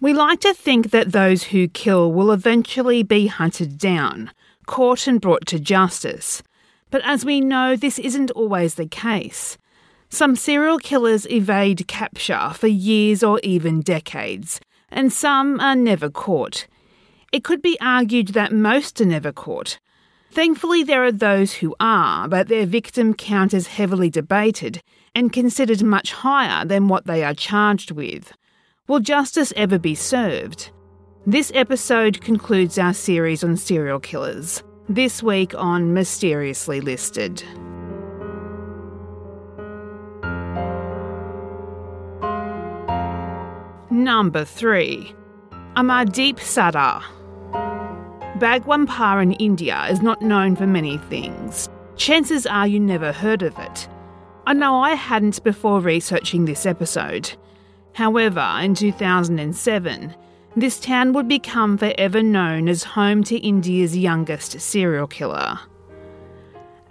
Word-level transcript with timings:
We 0.00 0.12
like 0.12 0.38
to 0.40 0.54
think 0.54 0.92
that 0.92 1.10
those 1.10 1.44
who 1.44 1.66
kill 1.66 2.12
will 2.12 2.30
eventually 2.30 3.02
be 3.02 3.26
hunted 3.26 3.78
down, 3.78 4.30
caught 4.66 5.08
and 5.08 5.20
brought 5.20 5.44
to 5.46 5.58
justice. 5.58 6.40
But 6.92 7.02
as 7.04 7.24
we 7.24 7.40
know, 7.40 7.74
this 7.74 7.98
isn't 7.98 8.30
always 8.30 8.74
the 8.74 8.86
case. 8.86 9.58
Some 10.08 10.36
serial 10.36 10.78
killers 10.78 11.26
evade 11.26 11.88
capture 11.88 12.50
for 12.54 12.68
years 12.68 13.24
or 13.24 13.40
even 13.42 13.80
decades, 13.80 14.60
and 14.88 15.12
some 15.12 15.58
are 15.58 15.74
never 15.74 16.08
caught. 16.08 16.68
It 17.32 17.42
could 17.42 17.60
be 17.60 17.76
argued 17.80 18.28
that 18.28 18.52
most 18.52 19.00
are 19.00 19.04
never 19.04 19.32
caught. 19.32 19.80
Thankfully, 20.30 20.84
there 20.84 21.04
are 21.04 21.12
those 21.12 21.54
who 21.54 21.74
are, 21.80 22.28
but 22.28 22.46
their 22.46 22.66
victim 22.66 23.14
count 23.14 23.52
is 23.52 23.66
heavily 23.66 24.10
debated 24.10 24.80
and 25.12 25.32
considered 25.32 25.82
much 25.82 26.12
higher 26.12 26.64
than 26.64 26.86
what 26.86 27.06
they 27.06 27.24
are 27.24 27.34
charged 27.34 27.90
with. 27.90 28.32
Will 28.88 29.00
justice 29.00 29.52
ever 29.54 29.78
be 29.78 29.94
served? 29.94 30.70
This 31.26 31.52
episode 31.54 32.22
concludes 32.22 32.78
our 32.78 32.94
series 32.94 33.44
on 33.44 33.58
serial 33.58 34.00
killers. 34.00 34.62
This 34.88 35.22
week 35.22 35.54
on 35.54 35.92
Mysteriously 35.92 36.80
Listed. 36.80 37.44
Number 43.90 44.46
3 44.46 45.14
Amardeep 45.76 46.36
Sadar. 46.36 47.02
Bhagwanpur 48.38 49.22
in 49.22 49.32
India 49.32 49.84
is 49.90 50.00
not 50.00 50.22
known 50.22 50.56
for 50.56 50.66
many 50.66 50.96
things. 50.96 51.68
Chances 51.96 52.46
are 52.46 52.66
you 52.66 52.80
never 52.80 53.12
heard 53.12 53.42
of 53.42 53.58
it. 53.58 53.86
I 54.46 54.54
know 54.54 54.80
I 54.80 54.94
hadn't 54.94 55.44
before 55.44 55.80
researching 55.80 56.46
this 56.46 56.64
episode. 56.64 57.36
However, 57.98 58.48
in 58.62 58.76
2007, 58.76 60.14
this 60.54 60.78
town 60.78 61.12
would 61.14 61.26
become 61.26 61.76
forever 61.76 62.22
known 62.22 62.68
as 62.68 62.84
home 62.84 63.24
to 63.24 63.36
India's 63.38 63.96
youngest 63.96 64.60
serial 64.60 65.08
killer. 65.08 65.58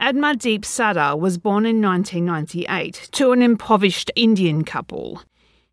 Amardeep 0.02 0.64
Sadar 0.66 1.18
was 1.18 1.38
born 1.38 1.66
in 1.66 1.82
1998 1.82 3.08
to 3.14 3.32
an 3.32 3.42
impoverished 3.42 4.12
Indian 4.18 4.66
couple. 4.66 5.22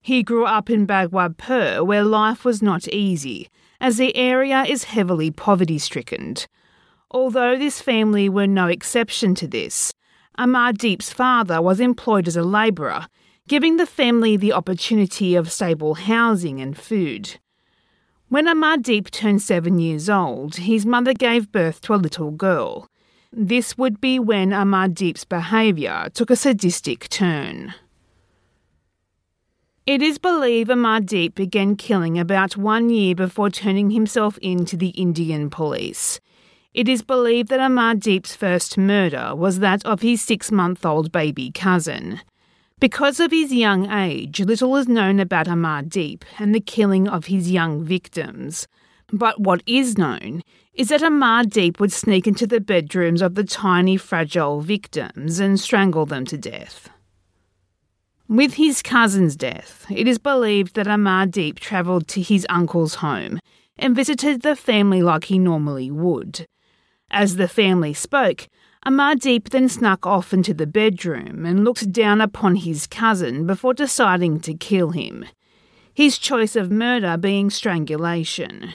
He 0.01 0.23
grew 0.23 0.45
up 0.45 0.71
in 0.71 0.87
Bhagwanpur, 0.87 1.85
where 1.85 2.05
life 2.05 2.45
was 2.45 2.63
not 2.63 2.87
easy, 2.87 3.49
as 3.81 3.97
the 3.97 4.15
area 4.15 4.63
is 4.63 4.85
heavily 4.85 5.33
poverty 5.33 5.81
stricken. 5.81 6.37
Although 7.11 7.59
this 7.59 7.81
family 7.81 8.29
were 8.29 8.47
no 8.47 8.69
exception 8.69 9.35
to 9.35 9.49
this, 9.49 9.93
Amardeep's 10.39 11.13
father 11.13 11.61
was 11.61 11.81
employed 11.81 12.29
as 12.29 12.37
a 12.37 12.45
labourer, 12.45 13.09
giving 13.47 13.77
the 13.77 13.87
family 13.87 14.37
the 14.37 14.53
opportunity 14.53 15.35
of 15.35 15.53
stable 15.53 15.95
housing 15.95 16.61
and 16.61 16.79
food. 16.79 17.39
When 18.29 18.47
Amardeep 18.47 19.11
turned 19.11 19.43
seven 19.43 19.79
years 19.79 20.09
old, 20.09 20.57
his 20.57 20.87
mother 20.87 21.13
gave 21.13 21.53
birth 21.53 21.83
to 21.83 21.95
a 21.95 21.97
little 21.97 22.31
girl. 22.31 22.89
This 23.31 23.77
would 23.77 24.01
be 24.01 24.19
when 24.19 24.51
Amardeep's 24.51 25.25
behaviour 25.25 26.09
took 26.15 26.31
a 26.31 26.37
sadistic 26.37 27.09
turn. 27.11 27.75
It 29.87 30.01
is 30.01 30.17
believed 30.17 30.71
Amardeep 30.71 31.35
began 31.35 31.77
killing 31.77 32.19
about 32.19 32.57
one 32.57 32.89
year 32.89 33.15
before 33.15 33.51
turning 33.51 33.91
himself 33.91 34.39
in 34.41 34.65
to 34.67 34.77
the 34.79 34.89
Indian 34.91 35.51
police. 35.51 36.19
It 36.73 36.89
is 36.89 37.03
believed 37.03 37.51
that 37.51 37.61
Amardeep's 37.61 38.35
first 38.35 38.79
murder 38.79 39.35
was 39.37 39.59
that 39.59 39.85
of 39.85 40.01
his 40.01 40.23
six 40.23 40.51
month 40.51 40.87
old 40.87 41.13
baby 41.13 41.51
cousin. 41.51 42.23
Because 42.81 43.21
of 43.21 43.31
his 43.31 43.53
young 43.53 43.91
age, 43.91 44.41
little 44.41 44.77
is 44.77 44.89
known 44.89 45.21
about 45.21 45.47
Amardeep 45.47 46.23
and 46.39 46.55
the 46.55 46.61
killing 46.61 47.09
of 47.09 47.27
his 47.27 47.51
young 47.51 47.85
victims. 47.85 48.67
But 49.13 49.41
what 49.41 49.63
is 49.65 49.97
known 49.97 50.43
is 50.75 50.89
that 50.89 51.01
Amardeep 51.01 51.79
would 51.79 51.93
sneak 51.93 52.27
into 52.27 52.47
the 52.47 52.61
bedrooms 52.61 53.23
of 53.23 53.37
the 53.37 53.45
tiny, 53.45 53.97
fragile 53.97 54.61
victims 54.61 55.39
and 55.39 55.59
strangle 55.59 56.05
them 56.05 56.25
to 56.27 56.37
death. 56.37 56.91
With 58.29 58.55
his 58.55 58.83
cousin's 58.83 59.37
death, 59.37 59.87
it 59.89 60.09
is 60.09 60.19
believed 60.19 60.75
that 60.75 60.87
Amardeep 60.87 61.61
travelled 61.61 62.09
to 62.09 62.23
his 62.23 62.47
uncle's 62.49 62.97
home 62.97 63.39
and 63.77 63.95
visited 63.95 64.43
the 64.43 64.57
family 64.57 65.03
like 65.03 65.25
he 65.25 65.39
normally 65.39 65.91
would. 65.91 66.47
As 67.11 67.37
the 67.37 67.49
family 67.49 67.95
spoke, 67.95 68.49
Amardeep 68.87 69.49
then 69.49 69.69
snuck 69.71 70.07
off 70.07 70.35
into 70.35 70.53
the 70.53 70.67
bedroom 70.67 71.47
and 71.47 71.65
looked 71.65 71.91
down 71.91 72.21
upon 72.21 72.57
his 72.57 72.87
cousin 72.87 73.47
before 73.47 73.73
deciding 73.73 74.41
to 74.41 74.53
kill 74.53 74.91
him. 74.91 75.25
His 75.95 76.19
choice 76.19 76.55
of 76.55 76.71
murder 76.71 77.17
being 77.17 77.49
strangulation. 77.49 78.75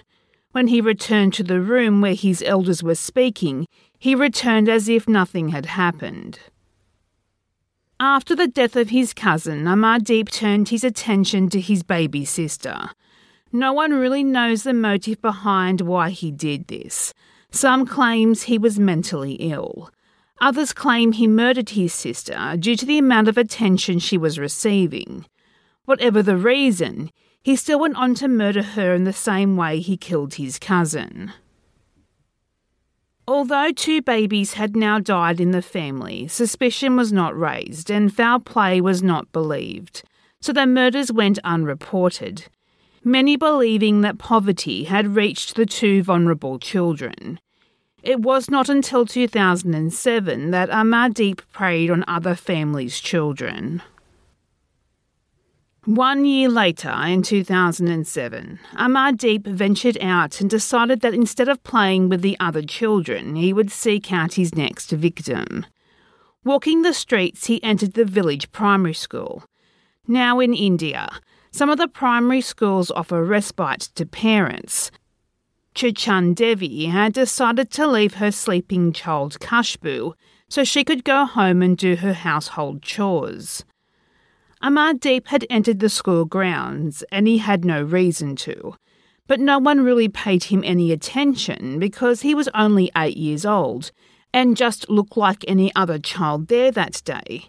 When 0.51 0.67
he 0.67 0.81
returned 0.81 1.35
to 1.35 1.43
the 1.43 1.61
room 1.61 2.01
where 2.01 2.15
his 2.15 2.41
elders 2.41 2.81
were 2.81 2.95
speaking, 2.95 3.67
he 3.99 4.15
returned 4.15 4.67
as 4.67 4.89
if 4.89 5.07
nothing 5.07 5.49
had 5.49 5.67
happened. 5.67 6.39
After 7.99 8.35
the 8.35 8.47
death 8.47 8.75
of 8.75 8.89
his 8.89 9.13
cousin, 9.13 9.65
Amardeep 9.65 10.31
turned 10.31 10.69
his 10.69 10.83
attention 10.83 11.49
to 11.49 11.61
his 11.61 11.83
baby 11.83 12.25
sister. 12.25 12.89
No 13.51 13.73
one 13.73 13.91
really 13.91 14.23
knows 14.23 14.63
the 14.63 14.73
motive 14.73 15.21
behind 15.21 15.81
why 15.81 16.09
he 16.09 16.31
did 16.31 16.67
this. 16.67 17.13
Some 17.51 17.85
claims 17.85 18.43
he 18.43 18.57
was 18.57 18.79
mentally 18.79 19.33
ill. 19.33 19.91
Others 20.41 20.73
claim 20.73 21.11
he 21.11 21.27
murdered 21.27 21.71
his 21.71 21.93
sister 21.93 22.55
due 22.57 22.75
to 22.75 22.85
the 22.85 22.97
amount 22.97 23.27
of 23.27 23.37
attention 23.37 23.99
she 23.99 24.17
was 24.17 24.39
receiving. 24.39 25.25
Whatever 25.85 26.23
the 26.23 26.37
reason, 26.37 27.11
he 27.43 27.55
still 27.55 27.79
went 27.79 27.97
on 27.97 28.15
to 28.15 28.27
murder 28.27 28.61
her 28.61 28.93
in 28.93 29.03
the 29.03 29.13
same 29.13 29.57
way 29.57 29.79
he 29.79 29.97
killed 29.97 30.35
his 30.35 30.59
cousin. 30.59 31.33
Although 33.27 33.71
two 33.71 34.01
babies 34.01 34.53
had 34.53 34.75
now 34.75 34.97
died 34.97 35.39
in 35.39 35.51
the 35.51 35.61
family, 35.61 36.27
suspicion 36.27 36.95
was 36.95 37.11
not 37.11 37.37
raised 37.37 37.91
and 37.91 38.13
foul 38.13 38.39
play 38.39 38.81
was 38.81 39.03
not 39.03 39.31
believed, 39.31 40.03
so 40.41 40.51
the 40.51 40.65
murders 40.65 41.11
went 41.11 41.37
unreported. 41.43 42.45
Many 43.03 43.35
believing 43.35 44.01
that 44.01 44.17
poverty 44.17 44.85
had 44.85 45.15
reached 45.15 45.55
the 45.55 45.65
two 45.65 46.01
vulnerable 46.01 46.59
children. 46.59 47.39
It 48.01 48.21
was 48.21 48.49
not 48.49 48.69
until 48.69 49.05
2007 49.05 50.51
that 50.51 50.69
Amardeep 50.69 51.41
preyed 51.51 51.91
on 51.91 52.05
other 52.07 52.35
families' 52.35 52.99
children. 52.99 53.81
One 55.85 56.23
year 56.23 56.49
later, 56.49 56.91
in 56.91 57.23
2007, 57.23 58.59
Amardeep 58.75 59.47
ventured 59.47 59.97
out 60.01 60.39
and 60.39 60.49
decided 60.49 61.01
that 61.01 61.13
instead 61.13 61.49
of 61.49 61.63
playing 61.63 62.09
with 62.09 62.21
the 62.21 62.37
other 62.39 62.61
children, 62.61 63.35
he 63.35 63.51
would 63.51 63.71
seek 63.71 64.11
out 64.11 64.33
his 64.33 64.55
next 64.55 64.91
victim. 64.91 65.65
Walking 66.45 66.83
the 66.83 66.93
streets, 66.93 67.47
he 67.47 67.63
entered 67.63 67.93
the 67.93 68.05
village 68.05 68.51
primary 68.51 68.93
school. 68.93 69.43
Now 70.07 70.39
in 70.39 70.53
India, 70.53 71.09
some 71.51 71.69
of 71.69 71.77
the 71.77 71.87
primary 71.87 72.41
schools 72.41 72.91
offer 72.91 73.23
respite 73.23 73.89
to 73.95 74.05
parents. 74.05 74.91
Chichan 75.79 76.35
Devi 76.35 76.87
had 76.87 77.13
decided 77.13 77.71
to 77.71 77.87
leave 77.87 78.15
her 78.15 78.33
sleeping 78.33 78.91
child 78.91 79.39
Khushbu 79.39 80.11
so 80.49 80.65
she 80.65 80.83
could 80.83 81.05
go 81.05 81.23
home 81.23 81.61
and 81.61 81.77
do 81.77 81.95
her 81.95 82.11
household 82.11 82.81
chores. 82.81 83.63
Amardeep 84.61 85.27
had 85.27 85.45
entered 85.49 85.79
the 85.79 85.87
school 85.87 86.25
grounds 86.25 87.01
and 87.13 87.29
he 87.29 87.37
had 87.37 87.63
no 87.63 87.81
reason 87.81 88.35
to. 88.35 88.75
But 89.25 89.39
no 89.39 89.57
one 89.57 89.79
really 89.79 90.09
paid 90.09 90.43
him 90.43 90.63
any 90.65 90.91
attention 90.91 91.79
because 91.79 92.23
he 92.23 92.35
was 92.35 92.49
only 92.53 92.91
eight 92.97 93.15
years 93.15 93.45
old 93.45 93.93
and 94.33 94.57
just 94.57 94.89
looked 94.89 95.15
like 95.15 95.45
any 95.47 95.73
other 95.77 95.97
child 95.97 96.49
there 96.49 96.71
that 96.71 97.01
day. 97.05 97.45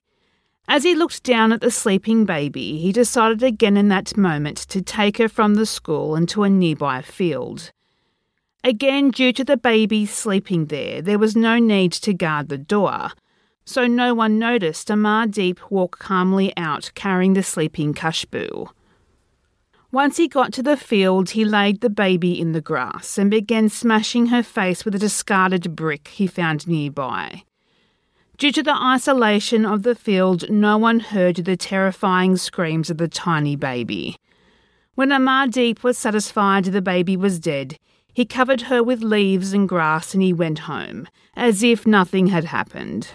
As 0.68 0.84
he 0.84 0.94
looked 0.94 1.24
down 1.24 1.50
at 1.52 1.62
the 1.62 1.70
sleeping 1.72 2.26
baby, 2.26 2.78
he 2.78 2.92
decided 2.92 3.42
again 3.42 3.76
in 3.76 3.88
that 3.88 4.16
moment 4.16 4.58
to 4.68 4.80
take 4.80 5.18
her 5.18 5.28
from 5.28 5.56
the 5.56 5.66
school 5.66 6.14
into 6.14 6.44
a 6.44 6.48
nearby 6.48 7.02
field. 7.02 7.72
Again, 8.62 9.10
due 9.10 9.32
to 9.32 9.44
the 9.44 9.56
baby 9.56 10.04
sleeping 10.04 10.66
there, 10.66 11.00
there 11.00 11.18
was 11.18 11.34
no 11.34 11.58
need 11.58 11.92
to 11.92 12.12
guard 12.12 12.48
the 12.48 12.58
door, 12.58 13.10
so 13.64 13.86
no 13.86 14.12
one 14.12 14.38
noticed 14.38 14.88
Amardeep 14.88 15.58
walk 15.70 15.98
calmly 15.98 16.52
out 16.56 16.90
carrying 16.94 17.32
the 17.32 17.42
sleeping 17.42 17.94
Khushbu. 17.94 18.68
Once 19.92 20.18
he 20.18 20.28
got 20.28 20.52
to 20.52 20.62
the 20.62 20.76
field, 20.76 21.30
he 21.30 21.44
laid 21.44 21.80
the 21.80 21.90
baby 21.90 22.38
in 22.38 22.52
the 22.52 22.60
grass 22.60 23.16
and 23.16 23.30
began 23.30 23.68
smashing 23.68 24.26
her 24.26 24.42
face 24.42 24.84
with 24.84 24.94
a 24.94 24.98
discarded 24.98 25.74
brick 25.74 26.08
he 26.08 26.26
found 26.26 26.68
nearby. 26.68 27.42
Due 28.36 28.52
to 28.52 28.62
the 28.62 28.74
isolation 28.74 29.66
of 29.66 29.82
the 29.82 29.94
field, 29.94 30.48
no 30.50 30.78
one 30.78 31.00
heard 31.00 31.36
the 31.36 31.56
terrifying 31.56 32.36
screams 32.36 32.88
of 32.88 32.98
the 32.98 33.08
tiny 33.08 33.56
baby. 33.56 34.16
When 34.94 35.10
Amardeep 35.10 35.82
was 35.82 35.98
satisfied 35.98 36.64
the 36.64 36.82
baby 36.82 37.16
was 37.16 37.40
dead, 37.40 37.78
he 38.12 38.24
covered 38.24 38.62
her 38.62 38.82
with 38.82 39.02
leaves 39.02 39.52
and 39.52 39.68
grass 39.68 40.14
and 40.14 40.22
he 40.22 40.32
went 40.32 40.60
home, 40.60 41.08
as 41.36 41.62
if 41.62 41.86
nothing 41.86 42.28
had 42.28 42.44
happened. 42.44 43.08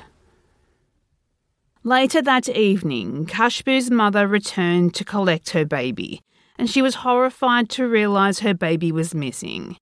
Later 1.84 2.22
that 2.22 2.50
evening, 2.50 3.26
Khushbu's 3.26 3.92
mother 3.92 4.28
returned 4.28 4.96
to 4.96 5.06
collect 5.06 5.52
her 5.52 5.66
baby 5.66 6.22
and 6.58 6.70
she 6.70 6.82
was 6.82 6.96
horrified 6.96 7.70
to 7.70 7.88
realise 7.88 8.40
her 8.40 8.54
baby 8.54 8.92
was 8.92 9.14
missing. 9.14 9.78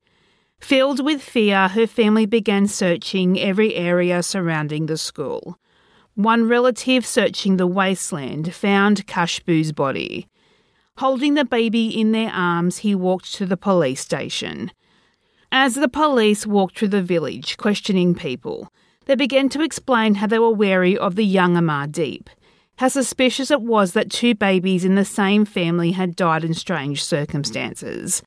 Filled 0.60 1.04
with 1.04 1.21
fear, 1.21 1.68
her 1.69 1.88
family 1.88 2.25
began 2.25 2.68
searching 2.68 3.39
every 3.39 3.75
area 3.75 4.24
surrounding 4.24 4.86
the 4.86 4.98
school. 4.98 5.60
One 6.15 6.48
relative 6.48 7.06
searching 7.06 7.57
the 7.57 7.68
wasteland 7.68 8.54
found 8.54 9.07
Khushbu's 9.07 9.71
body. 9.71 10.27
Holding 10.98 11.33
the 11.33 11.45
baby 11.45 11.88
in 11.88 12.12
their 12.12 12.30
arms, 12.30 12.77
he 12.77 12.95
walked 12.95 13.33
to 13.33 13.45
the 13.45 13.57
police 13.57 14.00
station. 14.00 14.71
As 15.54 15.76
the 15.76 15.88
police 15.88 16.46
walked 16.46 16.78
through 16.78 16.90
the 16.90 17.02
village, 17.02 17.56
questioning 17.56 18.14
people, 18.16 18.68
they 19.06 19.16
began 19.16 19.48
to 19.50 19.62
explain 19.62 20.16
how 20.16 20.28
they 20.28 20.40
were 20.40 20.50
wary 20.50 20.98
of 20.98 21.16
the 21.16 21.26
young 21.26 21.56
Amardeep 21.56 22.28
how 22.78 22.88
suspicious 22.88 23.52
it 23.52 23.62
was 23.62 23.94
that 23.94 24.10
two 24.10 24.36
babies 24.36 24.84
in 24.84 24.96
the 24.96 25.06
same 25.06 25.46
family 25.46 25.92
had 25.92 26.16
died 26.16 26.44
in 26.44 26.54
strange 26.54 27.04
circumstances. 27.04 28.24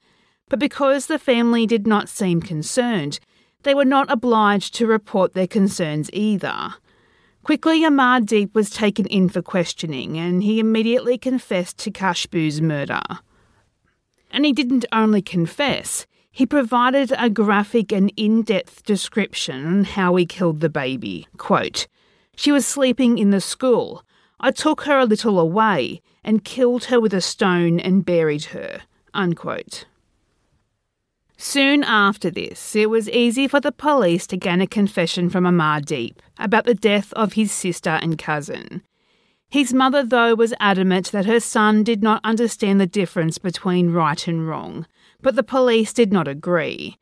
But 0.48 0.60
because 0.60 1.06
the 1.06 1.18
family 1.18 1.66
did 1.66 1.86
not 1.86 2.08
seem 2.08 2.40
concerned, 2.40 3.18
they 3.64 3.74
were 3.74 3.84
not 3.84 4.10
obliged 4.10 4.74
to 4.76 4.86
report 4.86 5.32
their 5.34 5.48
concerns 5.48 6.08
either. 6.12 6.74
Quickly, 7.42 7.82
Amardeep 7.82 8.54
was 8.54 8.70
taken 8.70 9.06
in 9.06 9.28
for 9.28 9.42
questioning, 9.42 10.16
and 10.16 10.42
he 10.42 10.60
immediately 10.60 11.18
confessed 11.18 11.78
to 11.78 11.90
Khushbu's 11.90 12.60
murder. 12.60 13.02
And 14.30 14.44
he 14.44 14.52
didn't 14.52 14.84
only 14.92 15.22
confess, 15.22 16.06
he 16.36 16.44
provided 16.44 17.10
a 17.16 17.30
graphic 17.30 17.90
and 17.90 18.12
in 18.14 18.42
depth 18.42 18.84
description 18.84 19.66
on 19.66 19.84
how 19.84 20.14
he 20.16 20.26
killed 20.26 20.60
the 20.60 20.68
baby. 20.68 21.26
Quote, 21.38 21.86
She 22.36 22.52
was 22.52 22.66
sleeping 22.66 23.16
in 23.16 23.30
the 23.30 23.40
school. 23.40 24.04
I 24.38 24.50
took 24.50 24.82
her 24.82 24.98
a 24.98 25.06
little 25.06 25.40
away 25.40 26.02
and 26.22 26.44
killed 26.44 26.84
her 26.84 27.00
with 27.00 27.14
a 27.14 27.22
stone 27.22 27.80
and 27.80 28.04
buried 28.04 28.44
her. 28.56 28.82
Unquote. 29.14 29.86
Soon 31.38 31.82
after 31.82 32.30
this, 32.30 32.76
it 32.76 32.90
was 32.90 33.08
easy 33.08 33.48
for 33.48 33.58
the 33.58 33.72
police 33.72 34.26
to 34.26 34.36
gain 34.36 34.60
a 34.60 34.66
confession 34.66 35.30
from 35.30 35.44
Amardeep 35.44 36.16
about 36.38 36.66
the 36.66 36.74
death 36.74 37.14
of 37.14 37.32
his 37.32 37.50
sister 37.50 37.98
and 38.02 38.18
cousin. 38.18 38.82
His 39.48 39.72
mother, 39.72 40.04
though, 40.04 40.34
was 40.34 40.52
adamant 40.60 41.12
that 41.12 41.24
her 41.24 41.40
son 41.40 41.82
did 41.82 42.02
not 42.02 42.20
understand 42.24 42.78
the 42.78 42.86
difference 42.86 43.38
between 43.38 43.94
right 43.94 44.28
and 44.28 44.46
wrong, 44.46 44.86
but 45.22 45.36
the 45.36 45.42
police 45.42 45.92
did 45.92 46.12
not 46.12 46.28
agree. 46.28 46.98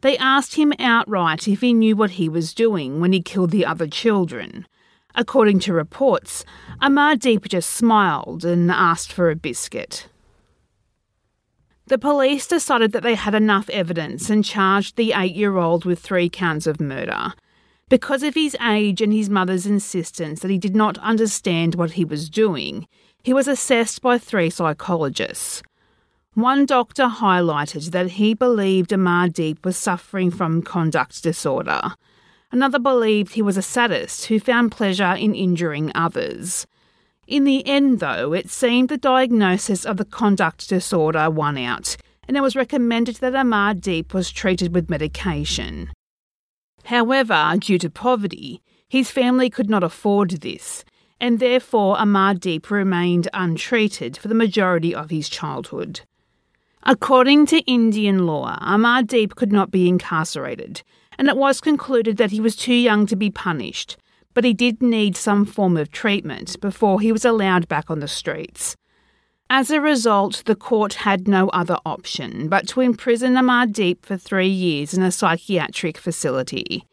They 0.00 0.16
asked 0.18 0.54
him 0.54 0.72
outright 0.78 1.48
if 1.48 1.60
he 1.60 1.72
knew 1.72 1.96
what 1.96 2.12
he 2.12 2.28
was 2.28 2.54
doing 2.54 3.00
when 3.00 3.12
he 3.12 3.20
killed 3.20 3.50
the 3.50 3.66
other 3.66 3.86
children. 3.86 4.66
According 5.14 5.58
to 5.60 5.72
reports, 5.72 6.44
Amardeep 6.80 7.48
just 7.48 7.70
smiled 7.70 8.44
and 8.44 8.70
asked 8.70 9.12
for 9.12 9.30
a 9.30 9.36
biscuit. 9.36 10.08
The 11.86 11.98
police 11.98 12.46
decided 12.46 12.92
that 12.92 13.02
they 13.02 13.14
had 13.14 13.34
enough 13.34 13.70
evidence 13.70 14.28
and 14.28 14.44
charged 14.44 14.96
the 14.96 15.14
eight 15.16 15.34
year 15.34 15.56
old 15.56 15.84
with 15.84 15.98
three 15.98 16.28
counts 16.28 16.66
of 16.66 16.80
murder. 16.80 17.32
Because 17.88 18.22
of 18.22 18.34
his 18.34 18.54
age 18.60 19.00
and 19.00 19.12
his 19.12 19.30
mother's 19.30 19.66
insistence 19.66 20.40
that 20.40 20.50
he 20.50 20.58
did 20.58 20.76
not 20.76 20.98
understand 20.98 21.74
what 21.74 21.92
he 21.92 22.04
was 22.04 22.28
doing, 22.28 22.86
he 23.22 23.32
was 23.32 23.48
assessed 23.48 24.02
by 24.02 24.18
three 24.18 24.50
psychologists. 24.50 25.62
One 26.38 26.66
doctor 26.66 27.06
highlighted 27.06 27.90
that 27.90 28.10
he 28.10 28.32
believed 28.32 28.90
Amardeep 28.90 29.64
was 29.64 29.76
suffering 29.76 30.30
from 30.30 30.62
conduct 30.62 31.20
disorder. 31.20 31.80
Another 32.52 32.78
believed 32.78 33.32
he 33.32 33.42
was 33.42 33.56
a 33.56 33.60
sadist 33.60 34.26
who 34.26 34.38
found 34.38 34.70
pleasure 34.70 35.14
in 35.14 35.34
injuring 35.34 35.90
others. 35.96 36.64
In 37.26 37.42
the 37.42 37.66
end, 37.66 37.98
though, 37.98 38.32
it 38.34 38.50
seemed 38.50 38.88
the 38.88 38.96
diagnosis 38.96 39.84
of 39.84 39.96
the 39.96 40.04
conduct 40.04 40.68
disorder 40.68 41.28
won 41.28 41.58
out, 41.58 41.96
and 42.28 42.36
it 42.36 42.40
was 42.40 42.54
recommended 42.54 43.16
that 43.16 43.32
Amardeep 43.32 44.14
was 44.14 44.30
treated 44.30 44.72
with 44.72 44.88
medication. 44.88 45.90
However, 46.84 47.56
due 47.58 47.78
to 47.78 47.90
poverty, 47.90 48.62
his 48.88 49.10
family 49.10 49.50
could 49.50 49.68
not 49.68 49.82
afford 49.82 50.30
this, 50.30 50.84
and 51.20 51.40
therefore 51.40 51.96
Amardeep 51.96 52.70
remained 52.70 53.26
untreated 53.34 54.16
for 54.16 54.28
the 54.28 54.36
majority 54.36 54.94
of 54.94 55.10
his 55.10 55.28
childhood. 55.28 56.02
According 56.90 57.44
to 57.48 57.58
Indian 57.70 58.24
law, 58.24 58.58
Amardeep 58.62 59.34
could 59.34 59.52
not 59.52 59.70
be 59.70 59.90
incarcerated, 59.90 60.82
and 61.18 61.28
it 61.28 61.36
was 61.36 61.60
concluded 61.60 62.16
that 62.16 62.30
he 62.30 62.40
was 62.40 62.56
too 62.56 62.72
young 62.72 63.04
to 63.08 63.14
be 63.14 63.28
punished, 63.28 63.98
but 64.32 64.42
he 64.42 64.54
did 64.54 64.80
need 64.80 65.14
some 65.14 65.44
form 65.44 65.76
of 65.76 65.92
treatment 65.92 66.58
before 66.62 67.02
he 67.02 67.12
was 67.12 67.26
allowed 67.26 67.68
back 67.68 67.90
on 67.90 68.00
the 68.00 68.08
streets. 68.08 68.74
As 69.50 69.70
a 69.70 69.82
result, 69.82 70.42
the 70.46 70.56
court 70.56 70.94
had 70.94 71.28
no 71.28 71.50
other 71.50 71.76
option 71.84 72.48
but 72.48 72.66
to 72.68 72.80
imprison 72.80 73.34
Amardeep 73.34 74.06
for 74.06 74.16
three 74.16 74.48
years 74.48 74.94
in 74.94 75.02
a 75.02 75.12
psychiatric 75.12 75.98
facility. 75.98 76.86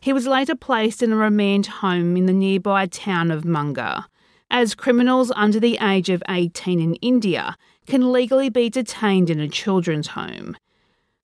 He 0.00 0.12
was 0.12 0.28
later 0.28 0.54
placed 0.54 1.02
in 1.02 1.10
a 1.10 1.16
remand 1.16 1.66
home 1.66 2.16
in 2.16 2.26
the 2.26 2.32
nearby 2.32 2.86
town 2.86 3.32
of 3.32 3.44
Manga, 3.44 4.06
as 4.52 4.74
criminals 4.74 5.32
under 5.34 5.58
the 5.58 5.78
age 5.80 6.10
of 6.10 6.22
18 6.28 6.78
in 6.78 6.94
India 6.96 7.56
can 7.86 8.12
legally 8.12 8.50
be 8.50 8.68
detained 8.68 9.30
in 9.30 9.40
a 9.40 9.48
children's 9.48 10.08
home. 10.08 10.56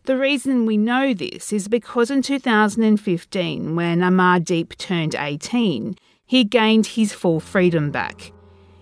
The 0.05 0.17
reason 0.17 0.65
we 0.65 0.79
know 0.79 1.13
this 1.13 1.53
is 1.53 1.69
because 1.69 2.11
in 2.11 2.23
2015, 2.23 3.77
when 3.77 4.01
Amardeep 4.01 4.77
turned 4.79 5.15
18, 5.15 5.97
he 6.25 6.43
gained 6.43 6.87
his 6.87 7.13
full 7.13 7.39
freedom 7.39 7.91
back. 7.91 8.33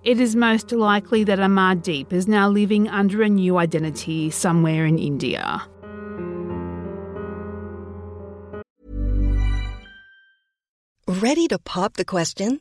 It 0.05 0.21
is 0.21 0.37
most 0.37 0.71
likely 0.71 1.25
that 1.25 1.41
Amardeep 1.41 2.13
is 2.13 2.29
now 2.29 2.49
living 2.49 2.89
under 2.89 3.23
a 3.23 3.29
new 3.29 3.57
identity 3.57 4.31
somewhere 4.31 4.87
in 4.87 5.01
India. 5.01 5.63
Ready 11.09 11.49
to 11.49 11.59
pop 11.59 11.95
the 11.95 12.05
question? 12.05 12.61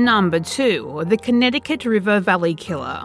Number 0.00 0.40
2 0.40 1.04
The 1.08 1.18
Connecticut 1.18 1.84
River 1.84 2.20
Valley 2.20 2.54
Killer. 2.54 3.02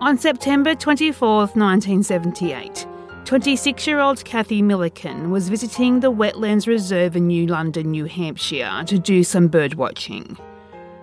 On 0.00 0.16
September 0.16 0.74
24, 0.74 1.40
1978, 1.40 2.86
26 3.26 3.86
year 3.86 4.00
old 4.00 4.24
Kathy 4.24 4.62
Millican 4.62 5.28
was 5.28 5.50
visiting 5.50 6.00
the 6.00 6.10
Wetlands 6.10 6.66
Reserve 6.66 7.16
in 7.16 7.26
New 7.26 7.46
London, 7.46 7.90
New 7.90 8.06
Hampshire 8.06 8.82
to 8.86 8.98
do 8.98 9.22
some 9.22 9.48
bird 9.48 9.74
watching. 9.74 10.38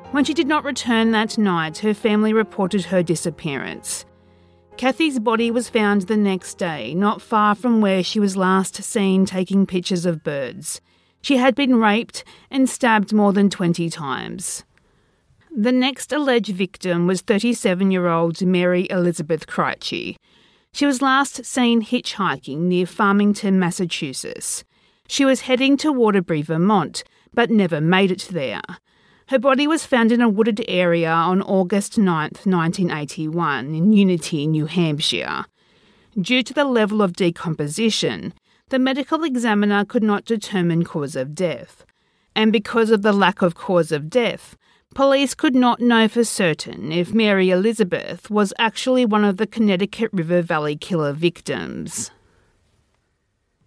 When 0.10 0.26
she 0.26 0.34
did 0.34 0.48
not 0.48 0.64
return 0.64 1.12
that 1.12 1.38
night, 1.38 1.78
her 1.78 1.94
family 1.94 2.34
reported 2.34 2.86
her 2.86 3.04
disappearance. 3.04 4.06
Kathy's 4.78 5.20
body 5.20 5.52
was 5.52 5.70
found 5.70 6.04
the 6.04 6.18
next 6.18 6.56
day, 6.56 6.96
not 6.96 7.22
far 7.22 7.54
from 7.54 7.82
where 7.82 8.02
she 8.02 8.20
was 8.20 8.36
last 8.36 8.82
seen 8.84 9.28
taking 9.28 9.68
pictures 9.68 10.08
of 10.08 10.24
birds. 10.24 10.82
She 11.22 11.38
had 11.38 11.56
been 11.56 11.76
raped 11.76 12.24
and 12.50 12.70
stabbed 12.70 13.14
more 13.14 13.34
than 13.34 13.50
20 13.50 13.90
times. 13.90 14.64
The 15.56 15.72
next 15.72 16.14
alleged 16.14 16.56
victim 16.56 17.08
was 17.08 17.22
37 17.22 17.92
year 17.92 18.08
old 18.08 18.42
Mary 18.42 18.88
Elizabeth 18.90 19.48
Critchley. 19.48 20.16
She 20.74 20.86
was 20.86 21.02
last 21.02 21.46
seen 21.46 21.84
hitchhiking 21.84 22.60
near 22.60 22.86
Farmington, 22.86 23.60
Massachusetts. 23.60 24.64
She 25.08 25.26
was 25.26 25.42
heading 25.42 25.76
to 25.78 25.92
Waterbury, 25.92 26.42
Vermont, 26.42 27.04
but 27.34 27.52
never 27.52 27.82
made 27.82 28.12
it 28.12 28.30
there. 28.32 28.62
Her 29.28 29.40
body 29.40 29.68
was 29.68 29.86
found 29.86 30.12
in 30.12 30.22
a 30.22 30.30
wooded 30.30 30.64
area 30.68 31.12
on 31.12 31.42
August 31.42 31.98
9, 31.98 32.06
1981, 32.44 33.76
in 33.76 33.92
Unity, 33.94 34.48
New 34.48 34.66
Hampshire. 34.66 35.46
Due 36.20 36.44
to 36.44 36.54
the 36.54 36.66
level 36.66 37.02
of 37.02 37.14
decomposition, 37.14 38.34
the 38.72 38.80
medical 38.80 39.26
examiner 39.26 39.84
could 39.84 40.02
not 40.02 40.24
determine 40.24 40.86
cause 40.86 41.18
of 41.18 41.36
death. 41.36 41.86
And 42.34 42.54
because 42.54 42.90
of 42.90 43.02
the 43.02 43.12
lack 43.12 43.42
of 43.42 43.54
cause 43.54 43.92
of 43.92 44.10
death, 44.10 44.56
police 44.96 45.36
could 45.36 45.54
not 45.54 45.82
know 45.82 46.08
for 46.08 46.24
certain 46.24 46.90
if 46.94 47.14
Mary 47.14 47.50
Elizabeth 47.50 48.30
was 48.30 48.54
actually 48.58 49.06
one 49.06 49.26
of 49.26 49.36
the 49.36 49.46
Connecticut 49.46 50.10
River 50.14 50.42
Valley 50.42 50.78
killer 50.78 51.12
victims. 51.12 52.12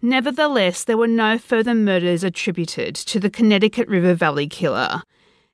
Nevertheless, 0.01 0.83
there 0.83 0.97
were 0.97 1.07
no 1.07 1.37
further 1.37 1.75
murders 1.75 2.23
attributed 2.23 2.95
to 2.95 3.19
the 3.19 3.29
Connecticut 3.29 3.87
River 3.87 4.15
Valley 4.15 4.47
killer. 4.47 5.03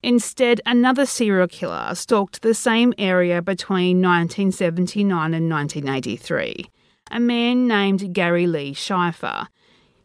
Instead, 0.01 0.61
another 0.65 1.05
serial 1.05 1.47
killer 1.47 1.93
stalked 1.93 2.41
the 2.41 2.53
same 2.53 2.93
area 2.97 3.41
between 3.41 4.01
1979 4.01 5.33
and 5.33 5.51
1983 5.51 6.69
a 7.11 7.19
man 7.19 7.67
named 7.67 8.13
Gary 8.13 8.47
Lee 8.47 8.73
Schaefer, 8.73 9.47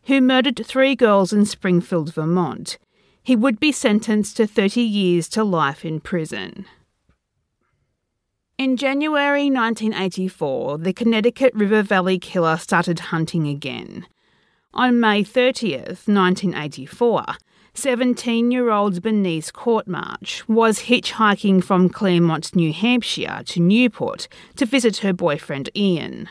who 0.04 0.20
murdered 0.20 0.60
three 0.66 0.96
girls 0.96 1.32
in 1.32 1.46
Springfield, 1.46 2.12
Vermont. 2.12 2.78
He 3.22 3.36
would 3.36 3.58
be 3.58 3.72
sentenced 3.72 4.36
to 4.36 4.46
30 4.46 4.80
years 4.80 5.28
to 5.30 5.44
life 5.44 5.84
in 5.84 6.00
prison. 6.00 6.66
In 8.58 8.76
January 8.76 9.50
1984, 9.50 10.78
the 10.78 10.92
Connecticut 10.92 11.54
River 11.54 11.82
Valley 11.82 12.18
killer 12.18 12.56
started 12.56 12.98
hunting 12.98 13.46
again. 13.46 14.06
On 14.75 14.98
May 14.98 15.22
30th, 15.22 16.08
1984, 16.08 17.25
17 17.75 18.50
year 18.50 18.70
old 18.70 19.02
Bernice 19.02 19.50
Courtemanche 19.50 20.42
was 20.48 20.84
hitchhiking 20.84 21.62
from 21.62 21.88
Claremont, 21.88 22.56
New 22.56 22.72
Hampshire 22.72 23.42
to 23.46 23.60
Newport 23.60 24.28
to 24.56 24.66
visit 24.66 24.98
her 24.98 25.12
boyfriend 25.12 25.68
Ian. 25.76 26.28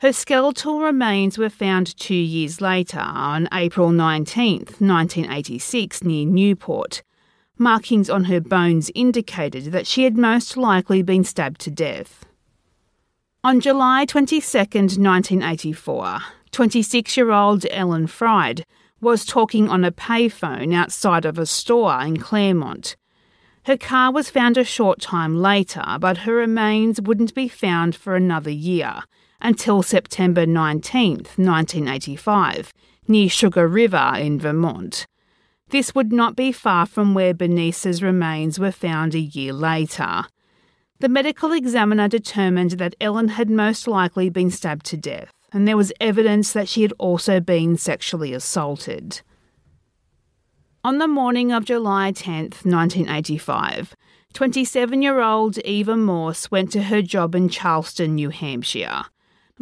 Her 0.00 0.14
skeletal 0.14 0.80
remains 0.80 1.36
were 1.36 1.50
found 1.50 1.94
two 1.98 2.14
years 2.14 2.62
later, 2.62 3.00
on 3.00 3.50
April 3.52 3.90
19, 3.90 4.60
1986, 4.78 6.02
near 6.02 6.24
Newport. 6.24 7.02
Markings 7.58 8.08
on 8.08 8.24
her 8.24 8.40
bones 8.40 8.90
indicated 8.94 9.72
that 9.72 9.86
she 9.86 10.04
had 10.04 10.16
most 10.16 10.56
likely 10.56 11.02
been 11.02 11.22
stabbed 11.22 11.60
to 11.60 11.70
death. 11.70 12.24
On 13.44 13.60
July 13.60 14.06
22, 14.06 14.40
1984, 14.40 16.18
26 16.50 17.16
year 17.18 17.30
old 17.30 17.66
Ellen 17.70 18.06
Fried 18.06 18.64
was 19.02 19.26
talking 19.26 19.68
on 19.68 19.84
a 19.84 19.92
payphone 19.92 20.74
outside 20.74 21.26
of 21.26 21.38
a 21.38 21.44
store 21.44 22.00
in 22.00 22.16
Claremont. 22.16 22.96
Her 23.64 23.76
car 23.76 24.10
was 24.10 24.30
found 24.30 24.56
a 24.56 24.64
short 24.64 25.02
time 25.02 25.42
later, 25.42 25.84
but 26.00 26.18
her 26.18 26.34
remains 26.34 27.02
wouldn't 27.02 27.34
be 27.34 27.48
found 27.48 27.94
for 27.94 28.16
another 28.16 28.50
year 28.50 29.02
until 29.40 29.82
September 29.82 30.46
19, 30.46 31.16
1985, 31.36 32.72
near 33.08 33.28
Sugar 33.28 33.66
River 33.66 34.12
in 34.16 34.38
Vermont. 34.38 35.06
This 35.70 35.94
would 35.94 36.12
not 36.12 36.36
be 36.36 36.50
far 36.52 36.84
from 36.84 37.14
where 37.14 37.32
Bernice's 37.32 38.02
remains 38.02 38.58
were 38.58 38.72
found 38.72 39.14
a 39.14 39.20
year 39.20 39.52
later. 39.52 40.24
The 40.98 41.08
medical 41.08 41.52
examiner 41.52 42.08
determined 42.08 42.72
that 42.72 42.96
Ellen 43.00 43.28
had 43.28 43.48
most 43.48 43.86
likely 43.86 44.28
been 44.30 44.50
stabbed 44.50 44.84
to 44.86 44.96
death, 44.96 45.30
and 45.52 45.66
there 45.66 45.76
was 45.76 45.92
evidence 46.00 46.52
that 46.52 46.68
she 46.68 46.82
had 46.82 46.92
also 46.98 47.40
been 47.40 47.76
sexually 47.76 48.32
assaulted. 48.34 49.22
On 50.82 50.98
the 50.98 51.08
morning 51.08 51.52
of 51.52 51.64
July 51.64 52.10
10, 52.10 52.42
1985, 52.64 53.94
27 54.32 55.02
year 55.02 55.20
old 55.20 55.58
Eva 55.58 55.96
Morse 55.96 56.50
went 56.50 56.72
to 56.72 56.84
her 56.84 57.02
job 57.02 57.34
in 57.34 57.48
Charlestown, 57.48 58.14
New 58.14 58.30
Hampshire. 58.30 59.04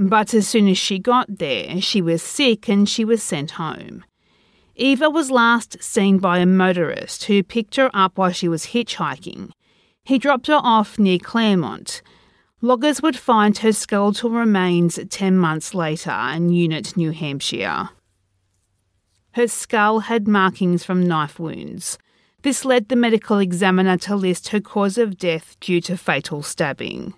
But 0.01 0.33
as 0.33 0.47
soon 0.47 0.69
as 0.69 0.79
she 0.79 1.01
got 1.01 1.27
there, 1.39 1.81
she 1.81 2.01
was 2.01 2.23
sick 2.23 2.69
and 2.69 2.89
she 2.89 3.05
was 3.05 3.21
sent 3.21 3.53
home. 3.53 4.05
Eva 4.77 5.11
was 5.11 5.29
last 5.29 5.83
seen 5.83 6.19
by 6.19 6.39
a 6.39 6.47
motorist 6.47 7.25
who 7.25 7.43
picked 7.43 7.75
her 7.75 7.91
up 7.93 8.17
while 8.17 8.31
she 8.31 8.47
was 8.47 8.67
hitchhiking. 8.67 9.51
He 10.05 10.17
dropped 10.17 10.47
her 10.47 10.61
off 10.63 11.01
near 11.01 11.19
Claremont. 11.19 12.01
Loggers 12.61 13.03
would 13.03 13.19
find 13.19 13.59
her 13.59 13.73
skeletal 13.73 14.31
remains 14.31 15.01
10 15.11 15.37
months 15.37 15.75
later 15.75 16.17
in 16.33 16.53
Unit, 16.53 16.97
New 16.97 17.11
Hampshire. 17.11 17.91
Her 19.33 19.49
skull 19.49 20.01
had 20.01 20.29
markings 20.29 20.85
from 20.85 21.09
knife 21.09 21.41
wounds. 21.41 21.99
This 22.43 22.65
led 22.65 22.89
the 22.89 22.97
medical 22.97 23.39
examiner 23.39 23.97
to 23.99 24.15
list 24.15 24.49
her 24.49 24.61
cause 24.61 24.97
of 24.97 25.19
death 25.19 25.57
due 25.59 25.81
to 25.83 25.97
fatal 25.97 26.43
stabbing. 26.43 27.15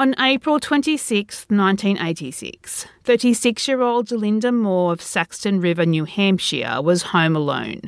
On 0.00 0.14
April 0.18 0.58
26, 0.58 1.44
1986, 1.50 2.86
36 3.04 3.68
year 3.68 3.82
old 3.82 4.10
Linda 4.10 4.50
Moore 4.50 4.94
of 4.94 5.02
Saxton 5.02 5.60
River, 5.60 5.84
New 5.84 6.06
Hampshire, 6.06 6.80
was 6.80 7.12
home 7.12 7.36
alone. 7.36 7.82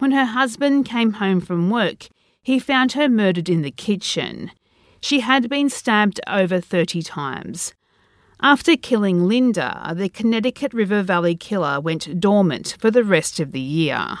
When 0.00 0.10
her 0.10 0.26
husband 0.26 0.84
came 0.84 1.14
home 1.14 1.40
from 1.40 1.70
work, 1.70 2.08
he 2.42 2.58
found 2.58 2.92
her 2.92 3.08
murdered 3.08 3.48
in 3.48 3.62
the 3.62 3.70
kitchen. 3.70 4.50
She 5.00 5.20
had 5.20 5.48
been 5.48 5.70
stabbed 5.70 6.20
over 6.26 6.60
30 6.60 7.00
times. 7.00 7.72
After 8.42 8.76
killing 8.76 9.26
Linda, 9.26 9.94
the 9.96 10.10
Connecticut 10.10 10.74
River 10.74 11.00
Valley 11.00 11.36
killer 11.36 11.80
went 11.80 12.20
dormant 12.20 12.76
for 12.78 12.90
the 12.90 13.02
rest 13.02 13.40
of 13.40 13.52
the 13.52 13.60
year. 13.60 14.18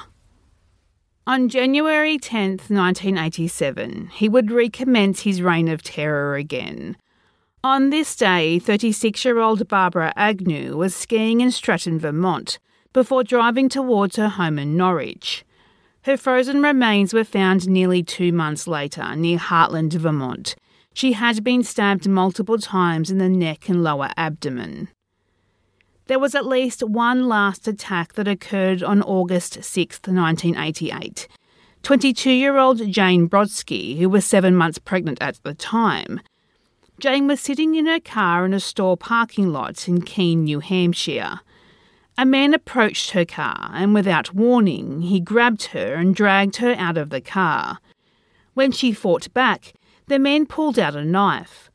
On 1.26 1.50
January 1.50 2.16
10, 2.16 2.52
1987, 2.68 4.08
he 4.14 4.26
would 4.26 4.50
recommence 4.50 5.20
his 5.20 5.42
reign 5.42 5.68
of 5.68 5.82
terror 5.82 6.36
again. 6.36 6.96
On 7.62 7.90
this 7.90 8.16
day, 8.16 8.58
36 8.58 9.22
year 9.22 9.38
old 9.38 9.68
Barbara 9.68 10.14
Agnew 10.16 10.78
was 10.78 10.96
skiing 10.96 11.42
in 11.42 11.50
Stratton, 11.50 11.98
Vermont, 11.98 12.58
before 12.94 13.22
driving 13.22 13.68
towards 13.68 14.16
her 14.16 14.30
home 14.30 14.58
in 14.58 14.78
Norwich. 14.78 15.44
Her 16.04 16.16
frozen 16.16 16.62
remains 16.62 17.12
were 17.12 17.22
found 17.22 17.68
nearly 17.68 18.02
two 18.02 18.32
months 18.32 18.66
later 18.66 19.14
near 19.14 19.36
Hartland, 19.36 19.92
Vermont. 19.92 20.56
She 20.94 21.12
had 21.12 21.44
been 21.44 21.62
stabbed 21.62 22.08
multiple 22.08 22.56
times 22.56 23.10
in 23.10 23.18
the 23.18 23.28
neck 23.28 23.68
and 23.68 23.84
lower 23.84 24.08
abdomen. 24.16 24.88
There 26.06 26.18
was 26.18 26.34
at 26.34 26.46
least 26.46 26.82
one 26.82 27.28
last 27.28 27.68
attack 27.68 28.14
that 28.14 28.26
occurred 28.26 28.82
on 28.82 29.02
August 29.02 29.62
6, 29.62 30.00
1988. 30.06 31.28
22 31.82 32.30
year 32.30 32.56
old 32.56 32.90
Jane 32.90 33.28
Boroski, 33.28 33.98
who 33.98 34.08
was 34.08 34.24
seven 34.24 34.56
months 34.56 34.78
pregnant 34.78 35.18
at 35.20 35.38
the 35.42 35.52
time, 35.52 36.20
Jane 37.00 37.26
was 37.26 37.40
sitting 37.40 37.76
in 37.76 37.86
her 37.86 37.98
car 37.98 38.44
in 38.44 38.52
a 38.52 38.60
store 38.60 38.94
parking 38.94 39.48
lot 39.48 39.88
in 39.88 40.02
Keene, 40.02 40.44
New 40.44 40.60
Hampshire. 40.60 41.40
A 42.18 42.26
man 42.26 42.52
approached 42.52 43.12
her 43.12 43.24
car 43.24 43.70
and, 43.72 43.94
without 43.94 44.34
warning, 44.34 45.00
he 45.00 45.18
grabbed 45.18 45.64
her 45.68 45.94
and 45.94 46.14
dragged 46.14 46.56
her 46.56 46.74
out 46.74 46.98
of 46.98 47.08
the 47.08 47.22
car. 47.22 47.78
When 48.52 48.70
she 48.70 48.92
fought 48.92 49.32
back, 49.32 49.72
the 50.08 50.18
man 50.18 50.44
pulled 50.44 50.78
out 50.78 50.94
a 50.94 51.02
knife. 51.02 51.70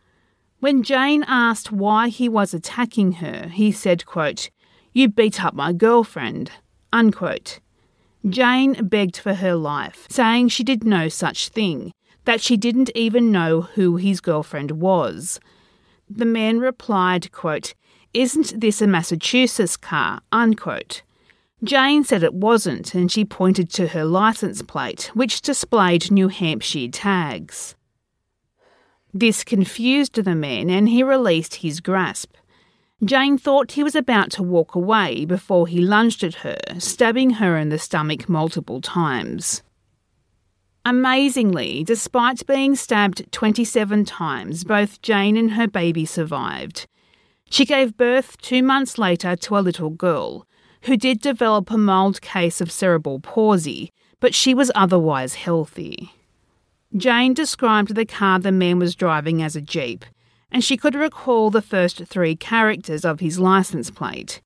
When 0.59 0.83
Jane 0.83 1.25
asked 1.27 1.71
why 1.71 2.09
he 2.09 2.29
was 2.29 2.53
attacking 2.53 3.13
her, 3.13 3.47
he 3.47 3.71
said, 3.71 4.05
quote, 4.05 4.51
You 4.93 5.09
beat 5.09 5.43
up 5.43 5.55
my 5.55 5.73
girlfriend. 5.73 6.51
Unquote. 6.93 7.59
Jane 8.29 8.73
begged 8.87 9.17
for 9.17 9.33
her 9.33 9.55
life, 9.55 10.05
saying 10.07 10.49
she 10.49 10.63
did 10.63 10.83
no 10.83 11.09
such 11.09 11.49
thing 11.49 11.94
that 12.25 12.41
she 12.41 12.57
didn't 12.57 12.91
even 12.95 13.31
know 13.31 13.61
who 13.61 13.95
his 13.95 14.21
girlfriend 14.21 14.71
was. 14.71 15.39
The 16.09 16.25
man 16.25 16.59
replied, 16.59 17.31
quote, 17.31 17.73
Isn't 18.13 18.59
this 18.59 18.81
a 18.81 18.87
Massachusetts 18.87 19.77
car? 19.77 20.21
Unquote. 20.31 21.01
Jane 21.63 22.03
said 22.03 22.21
it 22.21 22.33
wasn't, 22.33 22.93
and 22.93 23.11
she 23.11 23.25
pointed 23.25 23.71
to 23.71 23.87
her 23.87 24.05
license 24.05 24.61
plate, 24.61 25.09
which 25.13 25.41
displayed 25.41 26.11
New 26.11 26.27
Hampshire 26.27 26.89
tags. 26.89 27.75
This 29.13 29.43
confused 29.43 30.15
the 30.15 30.35
man, 30.35 30.69
and 30.69 30.89
he 30.89 31.01
released 31.01 31.55
his 31.55 31.79
grasp. 31.79 32.35
Jane 33.03 33.37
thought 33.37 33.71
he 33.71 33.83
was 33.83 33.95
about 33.95 34.31
to 34.31 34.43
walk 34.43 34.75
away 34.75 35.25
before 35.25 35.67
he 35.67 35.79
lunged 35.79 36.23
at 36.23 36.35
her, 36.35 36.57
stabbing 36.77 37.31
her 37.31 37.57
in 37.57 37.69
the 37.69 37.79
stomach 37.79 38.27
multiple 38.27 38.81
times. 38.81 39.63
Amazingly, 40.87 41.83
despite 41.83 42.45
being 42.45 42.75
stabbed 42.75 43.31
27 43.31 44.05
times, 44.05 44.63
both 44.63 45.01
Jane 45.01 45.35
and 45.35 45.53
her 45.53 45.67
baby 45.67 46.05
survived. 46.05 46.85
She 47.49 47.65
gave 47.65 47.97
birth 47.97 48.37
two 48.37 48.61
months 48.61 48.99
later 48.99 49.35
to 49.35 49.57
a 49.57 49.65
little 49.65 49.89
girl, 49.89 50.45
who 50.83 50.95
did 50.95 51.21
develop 51.21 51.71
a 51.71 51.77
mild 51.77 52.21
case 52.21 52.61
of 52.61 52.71
cerebral 52.71 53.19
palsy, 53.19 53.89
but 54.19 54.35
she 54.35 54.53
was 54.53 54.71
otherwise 54.75 55.33
healthy. 55.33 56.11
Jane 56.95 57.33
described 57.33 57.95
the 57.95 58.05
car 58.05 58.37
the 58.37 58.51
man 58.51 58.77
was 58.77 58.93
driving 58.93 59.41
as 59.41 59.55
a 59.55 59.61
Jeep, 59.61 60.05
and 60.51 60.63
she 60.63 60.77
could 60.77 60.93
recall 60.93 61.49
the 61.49 61.63
first 61.63 62.05
three 62.05 62.35
characters 62.35 63.03
of 63.03 63.21
his 63.21 63.39
license 63.39 63.89
plate. 63.89 64.39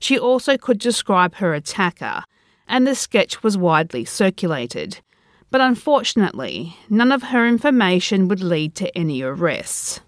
She 0.00 0.18
also 0.18 0.56
could 0.56 0.78
describe 0.78 1.34
her 1.34 1.52
attacker, 1.52 2.22
and 2.66 2.86
the 2.86 2.94
sketch 2.94 3.42
was 3.42 3.58
widely 3.58 4.06
circulated. 4.06 5.00
But 5.50 5.60
unfortunately, 5.60 6.76
none 6.90 7.10
of 7.10 7.24
her 7.24 7.46
information 7.46 8.28
would 8.28 8.42
lead 8.42 8.74
to 8.76 8.96
any 8.96 9.22
arrests. 9.22 10.00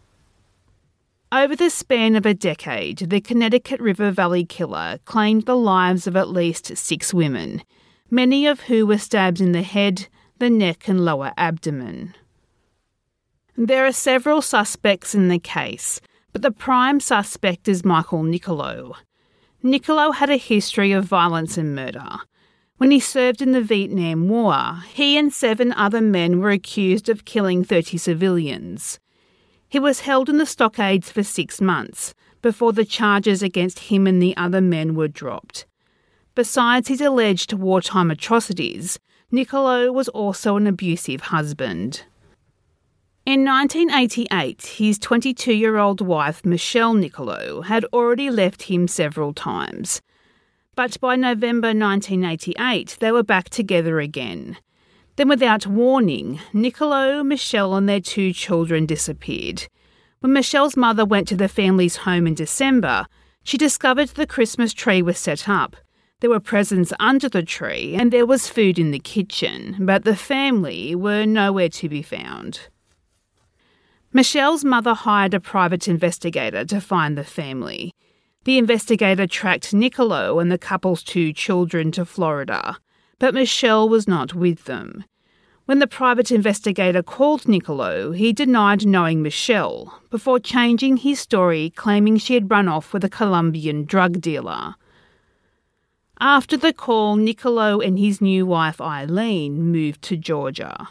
Over 1.33 1.55
the 1.55 1.71
span 1.71 2.17
of 2.17 2.27
a 2.27 2.35
decade, 2.35 3.11
the 3.11 3.21
Connecticut 3.21 3.81
River 3.81 4.11
Valley 4.11 4.45
killer 4.45 4.99
claimed 5.05 5.47
the 5.47 5.57
lives 5.57 6.07
of 6.07 6.17
at 6.17 6.29
least 6.29 6.77
six 6.77 7.15
women, 7.15 7.63
many 8.11 8.47
of 8.47 8.63
who 8.63 8.85
were 8.85 8.99
stabbed 8.99 9.41
in 9.41 9.53
the 9.53 9.63
head, 9.63 10.09
the 10.39 10.51
neck, 10.51 10.89
and 10.89 11.05
lower 11.05 11.33
abdomen. 11.37 12.15
There 13.57 13.87
are 13.87 13.93
several 13.93 14.43
suspects 14.43 15.15
in 15.15 15.29
the 15.29 15.39
case, 15.39 16.01
but 16.33 16.43
the 16.43 16.51
prime 16.51 16.99
suspect 16.99 17.69
is 17.69 17.85
Michael 17.85 18.25
Nicolo. 18.25 18.97
Nicolo 19.63 20.11
had 20.11 20.31
a 20.31 20.37
history 20.37 20.93
of 20.93 21.05
violence 21.05 21.57
and 21.57 21.75
murder. 21.75 22.21
When 22.81 22.93
he 22.93 22.99
served 22.99 23.43
in 23.43 23.53
the 23.53 23.61
Vietnam 23.61 24.27
War, 24.27 24.77
he 24.95 25.19
and 25.19 25.31
seven 25.31 25.71
other 25.75 26.01
men 26.01 26.41
were 26.41 26.51
accused 26.51 27.11
of 27.11 27.27
killing 27.27 27.63
30 27.63 27.99
civilians. 27.99 28.99
He 29.69 29.79
was 29.79 30.01
held 30.01 30.31
in 30.31 30.39
the 30.39 30.47
stockades 30.47 31.13
for 31.13 31.23
six 31.23 31.61
months 31.61 32.15
before 32.41 32.73
the 32.73 32.87
charges 32.87 33.43
against 33.43 33.91
him 33.91 34.07
and 34.07 34.23
the 34.23 34.35
other 34.35 34.63
men 34.63 34.95
were 34.95 35.09
dropped. 35.09 35.67
Besides 36.35 36.89
his 36.89 37.03
alleged 37.03 37.53
wartime 37.53 38.11
atrocities, 38.11 38.99
Nicolo 39.31 39.93
was 39.93 40.09
also 40.09 40.57
an 40.57 40.67
abusive 40.67 41.21
husband. 41.21 42.05
In 43.27 43.45
1988, 43.45 44.63
his 44.79 44.99
22 44.99 45.53
year 45.53 45.77
old 45.77 46.01
wife, 46.01 46.47
Michelle 46.47 46.95
Nicolo, 46.95 47.61
had 47.61 47.85
already 47.93 48.31
left 48.31 48.63
him 48.63 48.89
several 48.89 49.35
times. 49.35 50.01
But 50.81 50.99
by 50.99 51.15
November 51.15 51.75
1988, 51.75 52.97
they 53.01 53.13
were 53.13 53.23
back 53.23 53.51
together 53.51 54.01
again. 54.01 54.57
Then, 55.17 55.29
without 55.29 55.67
warning, 55.67 56.41
Nicolo, 56.55 57.23
Michelle, 57.23 57.75
and 57.75 57.87
their 57.87 58.01
two 58.01 58.33
children 58.33 58.87
disappeared. 58.87 59.69
When 60.21 60.33
Michelle's 60.33 60.79
mother 60.79 61.05
went 61.05 61.29
to 61.29 61.37
the 61.37 61.49
family's 61.49 61.97
home 61.97 62.27
in 62.27 62.33
December, 62.33 63.05
she 63.45 63.59
discovered 63.59 64.09
the 64.09 64.27
Christmas 64.27 64.73
tree 64.73 65.03
was 65.03 65.19
set 65.19 65.51
up. 65.51 65.77
There 66.21 66.31
were 66.31 66.41
presents 66.41 66.95
under 66.99 67.29
the 67.29 67.43
tree 67.43 67.95
and 67.95 68.11
there 68.11 68.25
was 68.25 68.49
food 68.49 68.79
in 68.79 68.91
the 68.91 68.99
kitchen, 68.99 69.77
but 69.81 70.05
the 70.05 70.17
family 70.17 70.95
were 70.95 71.27
nowhere 71.27 71.69
to 71.69 71.91
be 71.91 72.01
found. 72.01 72.71
Michelle's 74.15 74.65
mother 74.65 74.95
hired 74.95 75.35
a 75.35 75.41
private 75.41 75.89
investigator 75.89 76.65
to 76.65 76.81
find 76.81 77.19
the 77.19 77.25
family. 77.25 77.93
The 78.45 78.59
investigator 78.59 79.27
tracked 79.27 79.75
Nicolo 79.75 80.39
and 80.39 80.51
the 80.51 80.59
couple's 80.59 81.03
two 81.03 81.33
children 81.33 81.93
to 81.93 82.05
Florida 82.05 82.79
but 83.21 83.35
Michelle 83.35 83.89
was 83.89 84.09
not 84.09 84.35
with 84.35 84.65
them. 84.65 85.05
When 85.67 85.79
the 85.79 85.87
private 85.87 86.33
investigator 86.33 87.03
called 87.03 87.47
Nicolo, 87.47 88.11
he 88.11 88.33
denied 88.33 88.87
knowing 88.87 89.23
Michelle 89.23 90.03
before 90.11 90.41
changing 90.41 90.97
his 90.97 91.21
story, 91.21 91.71
claiming 91.71 92.17
she 92.17 92.35
had 92.35 92.51
run 92.51 92.67
off 92.67 92.93
with 92.93 93.05
a 93.05 93.11
Colombian 93.11 93.85
drug 93.85 94.21
dealer. 94.21 94.75
After 96.19 96.57
the 96.57 96.73
call, 96.73 97.15
Nicolo 97.15 97.81
and 97.81 97.99
his 97.99 98.21
new 98.21 98.47
wife 98.47 98.81
Eileen 98.81 99.71
moved 99.71 100.03
to 100.03 100.17
Georgia. 100.17 100.89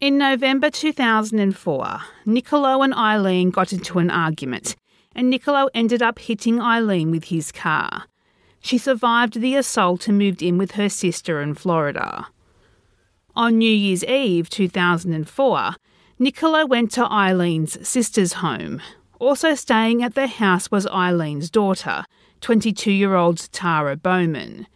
In 0.00 0.18
November 0.18 0.70
2004, 0.70 2.00
Nicolo 2.26 2.82
and 2.82 2.94
Eileen 2.94 3.50
got 3.50 3.72
into 3.72 3.98
an 4.00 4.10
argument, 4.10 4.76
and 5.14 5.30
Nicolo 5.30 5.68
ended 5.74 6.02
up 6.02 6.18
hitting 6.18 6.60
Eileen 6.60 7.10
with 7.10 7.24
his 7.24 7.52
car. 7.52 8.04
She 8.60 8.78
survived 8.78 9.40
the 9.40 9.56
assault 9.56 10.08
and 10.08 10.18
moved 10.18 10.42
in 10.42 10.58
with 10.58 10.72
her 10.72 10.88
sister 10.88 11.40
in 11.40 11.54
Florida. 11.54 12.28
On 13.36 13.58
New 13.58 13.70
Year's 13.70 14.04
Eve 14.04 14.48
2004, 14.48 15.74
Nicolo 16.18 16.64
went 16.64 16.92
to 16.92 17.04
Eileen's 17.04 17.86
sister's 17.86 18.34
home. 18.34 18.80
Also 19.18 19.54
staying 19.54 20.02
at 20.02 20.14
the 20.14 20.26
house 20.26 20.70
was 20.70 20.86
Eileen's 20.86 21.50
daughter, 21.50 22.04
22 22.40 22.92
year 22.92 23.14
old 23.14 23.50
Tara 23.52 23.96
Bowman. 23.96 24.66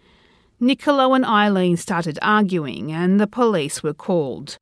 Nicolo 0.61 1.15
and 1.15 1.25
Eileen 1.25 1.77
started 1.77 2.19
arguing, 2.21 2.91
and 2.91 3.21
the 3.21 3.29
police 3.29 3.83
were 3.83 3.95
called. 3.95 4.59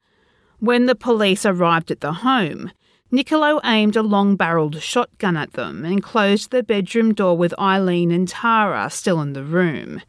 When 0.58 0.86
the 0.86 0.94
police 0.94 1.46
arrived 1.46 1.90
at 1.90 2.00
the 2.00 2.12
home, 2.12 2.70
Nicolo 3.16 3.60
aimed 3.64 3.96
a 3.96 4.02
long 4.02 4.36
barreled 4.36 4.82
shotgun 4.82 5.38
at 5.38 5.54
them 5.54 5.86
and 5.86 6.02
closed 6.02 6.50
the 6.50 6.62
bedroom 6.62 7.14
door 7.14 7.34
with 7.34 7.58
Eileen 7.58 8.10
and 8.10 8.28
Tara 8.28 8.90
still 8.90 9.22
in 9.22 9.32
the 9.32 9.42
room. 9.42 10.02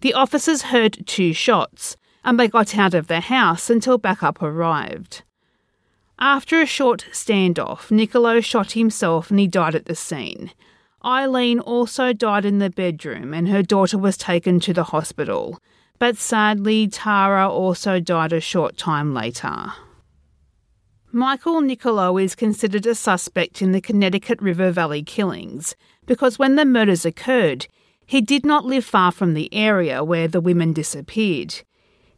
The 0.00 0.14
officers 0.14 0.62
heard 0.62 1.06
two 1.06 1.34
shots 1.34 1.98
and 2.24 2.40
they 2.40 2.48
got 2.48 2.74
out 2.78 2.94
of 2.94 3.06
the 3.06 3.20
house 3.20 3.68
until 3.68 3.98
backup 3.98 4.40
arrived. 4.40 5.24
After 6.18 6.58
a 6.58 6.64
short 6.64 7.04
standoff, 7.12 7.90
Nicolo 7.90 8.40
shot 8.40 8.72
himself 8.72 9.30
and 9.30 9.38
he 9.38 9.46
died 9.46 9.74
at 9.74 9.84
the 9.84 9.94
scene. 9.94 10.50
Eileen 11.04 11.60
also 11.60 12.14
died 12.14 12.46
in 12.46 12.60
the 12.60 12.70
bedroom 12.70 13.34
and 13.34 13.50
her 13.50 13.62
daughter 13.62 13.98
was 13.98 14.16
taken 14.16 14.58
to 14.60 14.72
the 14.72 14.84
hospital, 14.84 15.58
but 15.98 16.16
sadly, 16.16 16.88
Tara 16.88 17.46
also 17.46 18.00
died 18.00 18.32
a 18.32 18.40
short 18.40 18.78
time 18.78 19.12
later. 19.12 19.74
Michael 21.18 21.62
Nicolo 21.62 22.16
is 22.16 22.36
considered 22.36 22.86
a 22.86 22.94
suspect 22.94 23.60
in 23.60 23.72
the 23.72 23.80
Connecticut 23.80 24.40
River 24.40 24.70
Valley 24.70 25.02
killings 25.02 25.74
because 26.06 26.38
when 26.38 26.54
the 26.54 26.64
murders 26.64 27.04
occurred, 27.04 27.66
he 28.06 28.20
did 28.20 28.46
not 28.46 28.64
live 28.64 28.84
far 28.84 29.10
from 29.10 29.34
the 29.34 29.52
area 29.52 30.04
where 30.04 30.28
the 30.28 30.40
women 30.40 30.72
disappeared. 30.72 31.64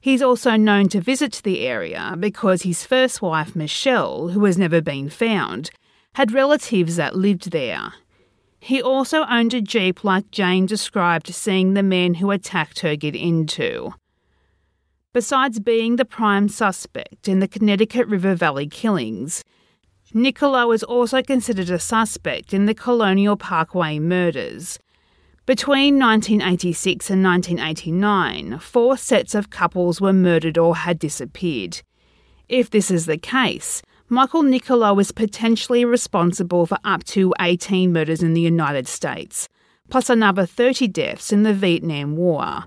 He's 0.02 0.20
also 0.20 0.54
known 0.56 0.90
to 0.90 1.00
visit 1.00 1.40
the 1.44 1.66
area 1.66 2.14
because 2.20 2.60
his 2.60 2.84
first 2.84 3.22
wife, 3.22 3.56
Michelle, 3.56 4.28
who 4.28 4.44
has 4.44 4.58
never 4.58 4.82
been 4.82 5.08
found, 5.08 5.70
had 6.16 6.32
relatives 6.32 6.96
that 6.96 7.16
lived 7.16 7.52
there. 7.52 7.94
He 8.58 8.82
also 8.82 9.24
owned 9.30 9.54
a 9.54 9.62
Jeep 9.62 10.04
like 10.04 10.30
Jane 10.30 10.66
described 10.66 11.34
seeing 11.34 11.72
the 11.72 11.82
men 11.82 12.12
who 12.12 12.30
attacked 12.30 12.80
her 12.80 12.96
get 12.96 13.16
into. 13.16 13.94
Besides 15.12 15.58
being 15.58 15.96
the 15.96 16.04
prime 16.04 16.48
suspect 16.48 17.26
in 17.26 17.40
the 17.40 17.48
Connecticut 17.48 18.06
River 18.06 18.36
Valley 18.36 18.68
killings, 18.68 19.42
Nicolo 20.14 20.68
was 20.68 20.84
also 20.84 21.20
considered 21.20 21.68
a 21.68 21.80
suspect 21.80 22.54
in 22.54 22.66
the 22.66 22.74
Colonial 22.74 23.36
Parkway 23.36 23.98
murders. 23.98 24.78
Between 25.46 25.98
1986 25.98 27.10
and 27.10 27.24
1989, 27.24 28.60
four 28.60 28.96
sets 28.96 29.34
of 29.34 29.50
couples 29.50 30.00
were 30.00 30.12
murdered 30.12 30.56
or 30.56 30.76
had 30.76 31.00
disappeared. 31.00 31.82
If 32.48 32.70
this 32.70 32.88
is 32.88 33.06
the 33.06 33.18
case, 33.18 33.82
Michael 34.08 34.44
Nicolo 34.44 34.96
is 35.00 35.10
potentially 35.10 35.84
responsible 35.84 36.66
for 36.66 36.78
up 36.84 37.02
to 37.06 37.34
18 37.40 37.92
murders 37.92 38.22
in 38.22 38.34
the 38.34 38.40
United 38.40 38.86
States, 38.86 39.48
plus 39.88 40.08
another 40.08 40.46
30 40.46 40.86
deaths 40.86 41.32
in 41.32 41.42
the 41.42 41.52
Vietnam 41.52 42.16
War. 42.16 42.64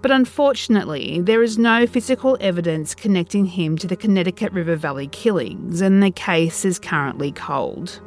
But 0.00 0.10
unfortunately, 0.12 1.20
there 1.20 1.42
is 1.42 1.58
no 1.58 1.86
physical 1.86 2.36
evidence 2.40 2.94
connecting 2.94 3.46
him 3.46 3.76
to 3.78 3.86
the 3.86 3.96
Connecticut 3.96 4.52
River 4.52 4.76
Valley 4.76 5.08
killings, 5.08 5.80
and 5.80 6.02
the 6.02 6.10
case 6.10 6.64
is 6.64 6.78
currently 6.78 7.32
cold. 7.32 8.00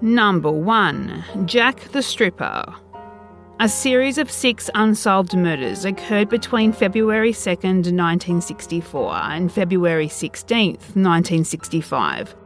Number 0.00 0.50
1 0.50 1.44
Jack 1.44 1.80
the 1.92 2.02
Stripper. 2.02 2.74
A 3.60 3.68
series 3.68 4.18
of 4.18 4.30
six 4.30 4.70
unsolved 4.76 5.36
murders 5.36 5.84
occurred 5.84 6.28
between 6.28 6.72
February 6.72 7.32
2nd, 7.32 7.90
1964 7.92 9.14
and 9.14 9.50
February 9.52 10.06
16th, 10.06 10.94
1965 10.94 12.36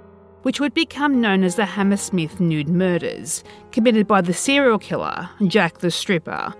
which 0.43 0.61
would 0.61 0.75
become 0.75 1.21
known 1.21 1.45
as 1.45 1.57
the 1.57 1.67
Hammersmith 1.67 2.41
Nude 2.41 2.69
Murders, 2.69 3.45
committed 3.71 4.07
by 4.07 4.21
the 4.21 4.35
serial 4.35 4.79
killer, 4.79 5.29
Jack 5.47 5.79
the 5.79 5.91
Stripper. 5.91 6.55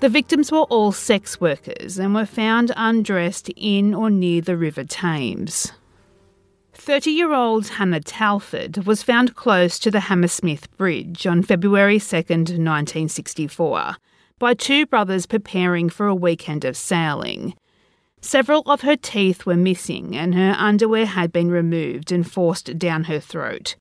The 0.00 0.08
victims 0.08 0.50
were 0.50 0.62
all 0.62 0.90
sex 0.90 1.40
workers 1.40 1.98
and 1.98 2.14
were 2.14 2.26
found 2.26 2.72
undressed 2.76 3.50
in 3.50 3.94
or 3.94 4.10
near 4.10 4.40
the 4.40 4.56
River 4.56 4.84
Thames. 4.84 5.72
30 6.74 7.10
year 7.12 7.32
old 7.32 7.68
Hannah 7.68 8.00
Tailford 8.00 8.84
was 8.84 9.02
found 9.02 9.36
close 9.36 9.78
to 9.78 9.90
the 9.90 10.00
Hammersmith 10.00 10.76
Bridge 10.76 11.26
on 11.26 11.42
February 11.42 12.00
2, 12.00 12.16
1964, 12.16 13.94
by 14.40 14.54
two 14.54 14.86
brothers 14.86 15.26
preparing 15.26 15.88
for 15.88 16.08
a 16.08 16.14
weekend 16.14 16.64
of 16.64 16.76
sailing. 16.76 17.54
Several 18.24 18.62
of 18.66 18.82
her 18.82 18.96
teeth 18.96 19.44
were 19.44 19.56
missing, 19.56 20.16
and 20.16 20.34
her 20.36 20.54
underwear 20.56 21.06
had 21.06 21.32
been 21.32 21.50
removed 21.50 22.12
and 22.12 22.30
forced 22.30 22.78
down 22.78 23.04
her 23.04 23.18
throat. 23.18 23.74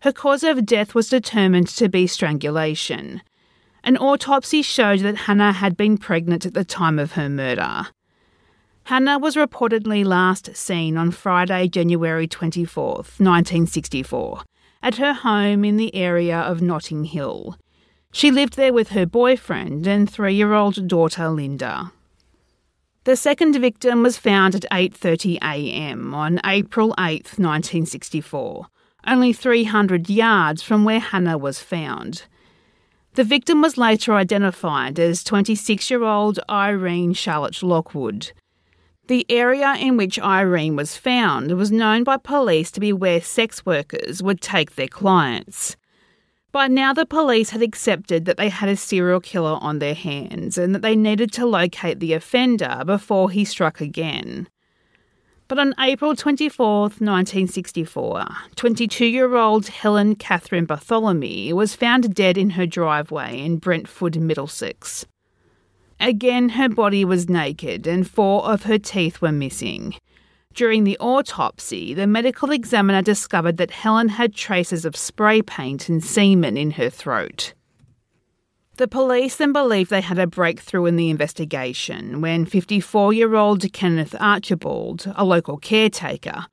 Her 0.00 0.12
cause 0.12 0.44
of 0.44 0.64
death 0.64 0.94
was 0.94 1.08
determined 1.08 1.66
to 1.68 1.88
be 1.88 2.06
strangulation. 2.06 3.22
An 3.84 3.96
autopsy 3.96 4.62
showed 4.62 5.00
that 5.00 5.26
Hannah 5.26 5.52
had 5.52 5.76
been 5.76 5.98
pregnant 5.98 6.46
at 6.46 6.54
the 6.54 6.64
time 6.64 7.00
of 7.00 7.12
her 7.12 7.28
murder. 7.28 7.88
Hannah 8.84 9.18
was 9.18 9.36
reportedly 9.36 10.04
last 10.04 10.56
seen 10.56 10.96
on 10.96 11.10
Friday, 11.10 11.68
January 11.68 12.28
24, 12.28 12.86
1964, 12.94 14.42
at 14.82 14.96
her 14.96 15.12
home 15.12 15.64
in 15.64 15.76
the 15.76 15.94
area 15.94 16.38
of 16.38 16.62
Notting 16.62 17.04
Hill. 17.04 17.56
She 18.12 18.30
lived 18.30 18.54
there 18.56 18.72
with 18.72 18.90
her 18.90 19.06
boyfriend 19.06 19.86
and 19.86 20.08
three 20.08 20.34
year 20.34 20.52
old 20.52 20.86
daughter 20.86 21.28
Linda. 21.28 21.92
The 23.04 23.16
second 23.16 23.60
victim 23.60 24.04
was 24.04 24.16
found 24.16 24.54
at 24.54 24.64
8:30 24.70 25.38
a.m. 25.42 26.14
on 26.14 26.38
April 26.46 26.94
8, 26.96 27.36
1964, 27.36 28.66
only 29.08 29.32
300 29.32 30.08
yards 30.08 30.62
from 30.62 30.84
where 30.84 31.00
Hannah 31.00 31.36
was 31.36 31.58
found. 31.58 32.26
The 33.14 33.24
victim 33.24 33.60
was 33.60 33.76
later 33.76 34.14
identified 34.14 35.00
as 35.00 35.24
26-year-old 35.24 36.38
Irene 36.48 37.12
Charlotte 37.12 37.60
Lockwood. 37.60 38.30
The 39.08 39.26
area 39.28 39.74
in 39.80 39.96
which 39.96 40.20
Irene 40.20 40.76
was 40.76 40.96
found 40.96 41.50
was 41.58 41.72
known 41.72 42.04
by 42.04 42.18
police 42.18 42.70
to 42.70 42.78
be 42.78 42.92
where 42.92 43.20
sex 43.20 43.66
workers 43.66 44.22
would 44.22 44.40
take 44.40 44.76
their 44.76 44.86
clients. 44.86 45.76
By 46.52 46.68
now, 46.68 46.92
the 46.92 47.06
police 47.06 47.48
had 47.48 47.62
accepted 47.62 48.26
that 48.26 48.36
they 48.36 48.50
had 48.50 48.68
a 48.68 48.76
serial 48.76 49.20
killer 49.20 49.58
on 49.62 49.78
their 49.78 49.94
hands 49.94 50.58
and 50.58 50.74
that 50.74 50.82
they 50.82 50.94
needed 50.94 51.32
to 51.32 51.46
locate 51.46 51.98
the 51.98 52.12
offender 52.12 52.82
before 52.84 53.30
he 53.30 53.46
struck 53.46 53.80
again. 53.80 54.48
But 55.48 55.58
on 55.58 55.74
April 55.80 56.14
24, 56.14 56.80
1964, 56.82 58.26
22 58.54 59.06
year 59.06 59.34
old 59.34 59.68
Helen 59.68 60.14
Catherine 60.14 60.66
Barthelemy 60.66 61.54
was 61.54 61.74
found 61.74 62.14
dead 62.14 62.36
in 62.36 62.50
her 62.50 62.66
driveway 62.66 63.40
in 63.40 63.56
Brentford, 63.56 64.20
Middlesex. 64.20 65.06
Again, 65.98 66.50
her 66.50 66.68
body 66.68 67.04
was 67.04 67.30
naked 67.30 67.86
and 67.86 68.08
four 68.08 68.44
of 68.44 68.64
her 68.64 68.78
teeth 68.78 69.22
were 69.22 69.32
missing. 69.32 69.94
During 70.54 70.84
the 70.84 70.98
autopsy, 70.98 71.94
the 71.94 72.06
medical 72.06 72.50
examiner 72.50 73.00
discovered 73.00 73.56
that 73.56 73.70
Helen 73.70 74.10
had 74.10 74.34
traces 74.34 74.84
of 74.84 74.96
spray 74.96 75.40
paint 75.40 75.88
and 75.88 76.04
semen 76.04 76.56
in 76.56 76.72
her 76.72 76.90
throat. 76.90 77.54
The 78.76 78.88
police 78.88 79.36
then 79.36 79.52
believed 79.52 79.90
they 79.90 80.00
had 80.00 80.18
a 80.18 80.26
breakthrough 80.26 80.86
in 80.86 80.96
the 80.96 81.10
investigation 81.10 82.20
when 82.20 82.44
54 82.44 83.12
year 83.12 83.34
old 83.34 83.72
Kenneth 83.72 84.14
Archibald, 84.18 85.10
a 85.14 85.24
local 85.24 85.56
caretaker, 85.56 86.46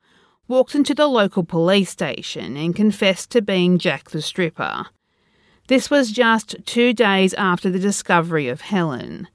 walked 0.48 0.74
into 0.74 0.94
the 0.94 1.06
local 1.06 1.44
police 1.44 1.90
station 1.90 2.56
and 2.56 2.74
confessed 2.74 3.30
to 3.30 3.42
being 3.42 3.78
Jack 3.78 4.10
the 4.10 4.22
Stripper. 4.22 4.86
This 5.68 5.90
was 5.90 6.10
just 6.10 6.56
two 6.66 6.92
days 6.92 7.32
after 7.34 7.70
the 7.70 7.78
discovery 7.78 8.48
of 8.48 8.62
Helen. 8.62 9.28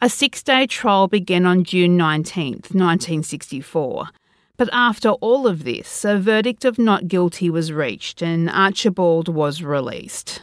A 0.00 0.08
six 0.08 0.44
day 0.44 0.64
trial 0.68 1.08
began 1.08 1.44
on 1.44 1.64
June 1.64 1.96
19, 1.96 2.52
1964. 2.70 4.10
But 4.56 4.68
after 4.72 5.10
all 5.10 5.48
of 5.48 5.64
this, 5.64 6.04
a 6.04 6.18
verdict 6.18 6.64
of 6.64 6.78
not 6.78 7.08
guilty 7.08 7.50
was 7.50 7.72
reached 7.72 8.22
and 8.22 8.48
Archibald 8.48 9.28
was 9.28 9.60
released. 9.60 10.42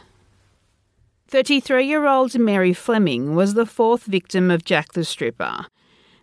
33 1.28 1.86
year 1.86 2.06
old 2.06 2.38
Mary 2.38 2.74
Fleming 2.74 3.34
was 3.34 3.54
the 3.54 3.64
fourth 3.64 4.04
victim 4.04 4.50
of 4.50 4.62
Jack 4.62 4.92
the 4.92 5.04
Stripper. 5.04 5.66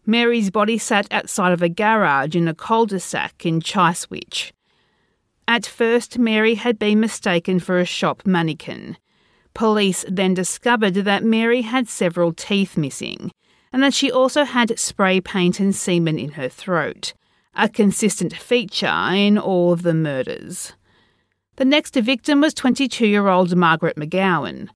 Mary's 0.06 0.52
body 0.52 0.78
sat 0.78 1.08
outside 1.12 1.54
of 1.54 1.64
a 1.64 1.70
garage 1.70 2.36
in 2.36 2.48
a 2.48 2.54
cul 2.54 2.86
de 2.86 3.00
sac 3.00 3.48
in 3.48 3.62
Chiswick. 3.62 4.54
At 5.48 5.66
first, 5.66 6.20
Mary 6.20 6.54
had 6.54 6.78
been 6.78 7.00
mistaken 7.00 7.60
for 7.60 7.80
a 7.80 7.86
shop 7.86 8.28
mannequin. 8.28 8.98
Police 9.54 10.04
then 10.08 10.34
discovered 10.34 10.96
that 10.96 11.24
Mary 11.24 11.62
had 11.62 11.88
several 11.88 12.34
teeth 12.34 12.76
missing 12.76 13.32
and 13.72 13.82
that 13.84 13.94
she 13.94 14.12
also 14.12 14.44
had 14.44 14.78
spray 14.78 15.20
paint 15.20 15.60
and 15.60 15.76
semen 15.76 16.20
in 16.20 16.34
her 16.34 16.48
throat, 16.48 17.14
a 17.56 17.68
consistent 17.68 18.34
feature 18.36 19.10
in 19.12 19.38
all 19.38 19.74
of 19.74 19.82
the 19.82 19.94
murders. 19.94 20.74
The 21.56 21.66
next 21.66 21.96
victim 21.96 22.42
was 22.42 22.54
22 22.54 23.08
year 23.08 23.28
old 23.28 23.56
Margaret 23.56 23.96
McGowan. 23.96 24.70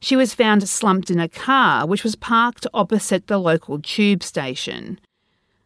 She 0.00 0.16
was 0.16 0.34
found 0.34 0.68
slumped 0.68 1.10
in 1.10 1.20
a 1.20 1.28
car 1.28 1.86
which 1.86 2.04
was 2.04 2.16
parked 2.16 2.66
opposite 2.74 3.26
the 3.26 3.38
local 3.38 3.80
tube 3.80 4.22
station. 4.22 4.98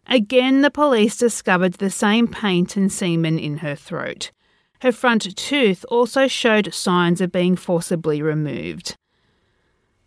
Again, 0.08 0.62
the 0.62 0.70
police 0.70 1.16
discovered 1.16 1.74
the 1.74 1.90
same 1.90 2.28
paint 2.28 2.76
and 2.76 2.92
semen 2.92 3.38
in 3.38 3.58
her 3.58 3.74
throat, 3.74 4.30
her 4.82 4.92
front 4.92 5.36
tooth 5.36 5.84
also 5.88 6.26
showed 6.26 6.72
signs 6.74 7.20
of 7.20 7.32
being 7.32 7.56
forcibly 7.56 8.20
removed. 8.22 8.96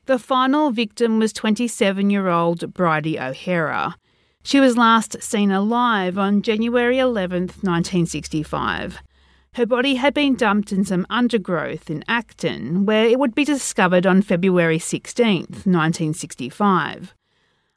The 0.06 0.20
final 0.20 0.72
victim 0.72 1.20
was 1.20 1.34
27 1.34 2.10
year 2.10 2.30
old 2.30 2.74
Bridie 2.74 3.20
O'Hara. 3.20 3.96
She 4.44 4.60
was 4.60 4.78
last 4.78 5.22
seen 5.22 5.52
alive 5.52 6.18
on 6.18 6.42
January 6.42 6.98
11, 6.98 7.42
1965. 7.62 9.00
Her 9.54 9.66
body 9.66 9.96
had 9.96 10.14
been 10.14 10.36
dumped 10.36 10.72
in 10.72 10.86
some 10.86 11.06
undergrowth 11.10 11.90
in 11.90 12.04
Acton, 12.08 12.86
where 12.86 13.06
it 13.06 13.20
would 13.20 13.36
be 13.36 13.44
discovered 13.44 14.06
on 14.06 14.22
February 14.22 14.80
16, 14.80 15.40
1965. 15.40 17.14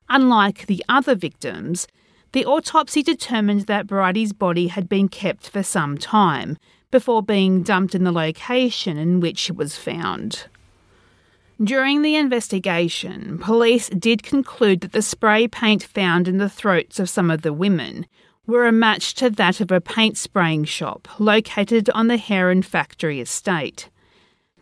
Unlike 0.09 0.67
the 0.67 0.85
other 0.89 1.15
victims, 1.15 1.87
the 2.33 2.47
autopsy 2.47 3.03
determined 3.03 3.63
that 3.63 3.87
Bridie's 3.87 4.33
body 4.33 4.69
had 4.69 4.89
been 4.89 5.09
kept 5.09 5.49
for 5.49 5.63
some 5.63 5.99
time, 5.99 6.57
before 6.93 7.25
being 7.25 7.65
dumped 7.65 7.97
in 7.97 8.05
the 8.05 8.13
location 8.13 8.97
in 8.97 9.19
which 9.19 9.51
it 9.51 9.57
was 9.57 9.77
found. 9.77 10.45
During 11.63 12.03
the 12.03 12.15
investigation, 12.15 13.39
police 13.39 13.89
did 13.89 14.23
conclude 14.23 14.81
that 14.81 14.93
the 14.93 15.03
spray 15.03 15.49
paint 15.49 15.83
found 15.83 16.29
in 16.29 16.39
the 16.39 16.49
throats 16.49 17.01
of 17.01 17.11
some 17.11 17.31
of 17.31 17.43
the 17.43 17.53
women 17.53 18.07
were 18.47 18.67
a 18.67 18.73
match 18.73 19.15
to 19.15 19.31
that 19.31 19.61
of 19.61 19.71
a 19.71 19.81
paint 19.81 20.17
spraying 20.17 20.65
shop 20.65 21.09
located 21.19 21.89
on 21.91 22.09
the 22.09 22.17
Heron 22.17 22.63
factory 22.63 23.21
estate. 23.21 23.89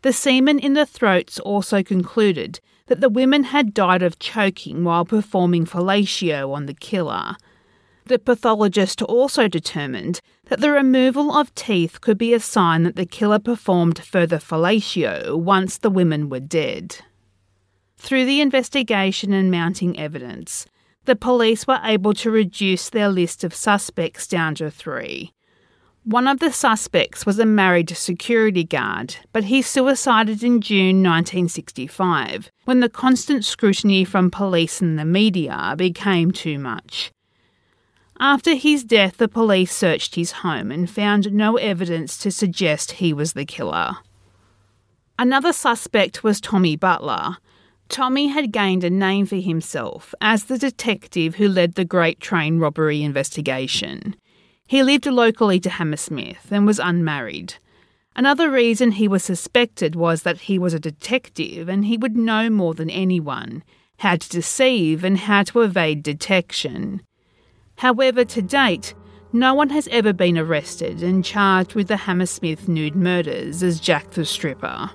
The 0.02 0.12
semen 0.12 0.58
in 0.58 0.74
the 0.74 0.86
throats 0.86 1.38
also 1.40 1.82
concluded 1.82 2.60
that 2.86 3.00
the 3.00 3.08
women 3.08 3.44
had 3.44 3.72
died 3.72 4.02
of 4.02 4.18
choking 4.18 4.84
while 4.84 5.04
performing 5.04 5.64
fellatio 5.64 6.52
on 6.52 6.66
the 6.66 6.74
killer. 6.74 7.36
The 8.06 8.18
pathologist 8.18 9.00
also 9.02 9.46
determined 9.46 10.20
that 10.50 10.60
the 10.60 10.72
removal 10.72 11.32
of 11.36 11.54
teeth 11.54 12.00
could 12.00 12.18
be 12.18 12.34
a 12.34 12.40
sign 12.40 12.82
that 12.82 12.96
the 12.96 13.06
killer 13.06 13.38
performed 13.38 14.04
further 14.04 14.38
fellatio 14.38 15.36
once 15.36 15.78
the 15.78 15.88
women 15.88 16.28
were 16.28 16.40
dead. 16.40 16.96
Through 17.98 18.24
the 18.24 18.40
investigation 18.40 19.32
and 19.32 19.48
mounting 19.48 19.96
evidence, 19.96 20.66
the 21.04 21.14
police 21.14 21.68
were 21.68 21.78
able 21.84 22.14
to 22.14 22.32
reduce 22.32 22.90
their 22.90 23.08
list 23.08 23.44
of 23.44 23.54
suspects 23.54 24.26
down 24.26 24.56
to 24.56 24.72
three. 24.72 25.32
One 26.02 26.26
of 26.26 26.40
the 26.40 26.52
suspects 26.52 27.24
was 27.24 27.38
a 27.38 27.46
married 27.46 27.90
security 27.90 28.64
guard, 28.64 29.16
but 29.32 29.44
he 29.44 29.62
suicided 29.62 30.42
in 30.42 30.60
June 30.60 30.96
1965 30.96 32.50
when 32.64 32.80
the 32.80 32.88
constant 32.88 33.44
scrutiny 33.44 34.04
from 34.04 34.32
police 34.32 34.80
and 34.80 34.98
the 34.98 35.04
media 35.04 35.74
became 35.76 36.32
too 36.32 36.58
much. 36.58 37.12
After 38.22 38.54
his 38.54 38.84
death, 38.84 39.16
the 39.16 39.28
police 39.28 39.74
searched 39.74 40.14
his 40.14 40.32
home 40.32 40.70
and 40.70 40.90
found 40.90 41.32
no 41.32 41.56
evidence 41.56 42.18
to 42.18 42.30
suggest 42.30 42.92
he 42.92 43.14
was 43.14 43.32
the 43.32 43.46
killer. 43.46 43.96
Another 45.18 45.54
suspect 45.54 46.22
was 46.22 46.38
Tommy 46.38 46.76
Butler. 46.76 47.38
Tommy 47.88 48.28
had 48.28 48.52
gained 48.52 48.84
a 48.84 48.90
name 48.90 49.24
for 49.24 49.36
himself 49.36 50.14
as 50.20 50.44
the 50.44 50.58
detective 50.58 51.36
who 51.36 51.48
led 51.48 51.74
the 51.74 51.84
Great 51.86 52.20
Train 52.20 52.58
robbery 52.58 53.02
investigation. 53.02 54.14
He 54.66 54.82
lived 54.82 55.06
locally 55.06 55.58
to 55.60 55.70
Hammersmith 55.70 56.52
and 56.52 56.66
was 56.66 56.78
unmarried. 56.78 57.54
Another 58.14 58.50
reason 58.50 58.92
he 58.92 59.08
was 59.08 59.24
suspected 59.24 59.96
was 59.96 60.24
that 60.24 60.42
he 60.42 60.58
was 60.58 60.74
a 60.74 60.78
detective 60.78 61.70
and 61.70 61.86
he 61.86 61.96
would 61.96 62.18
know 62.18 62.50
more 62.50 62.74
than 62.74 62.90
anyone 62.90 63.64
how 64.00 64.16
to 64.16 64.28
deceive 64.28 65.04
and 65.04 65.18
how 65.18 65.42
to 65.44 65.62
evade 65.62 66.02
detection. 66.02 67.00
However, 67.80 68.26
to 68.26 68.42
date, 68.42 68.92
no 69.32 69.54
one 69.54 69.70
has 69.70 69.88
ever 69.90 70.12
been 70.12 70.36
arrested 70.36 71.02
and 71.02 71.24
charged 71.24 71.74
with 71.74 71.88
the 71.88 71.96
Hammersmith 71.96 72.68
nude 72.68 72.94
murders 72.94 73.62
as 73.62 73.80
Jack 73.80 74.10
the 74.10 74.26
Stripper. 74.26 74.90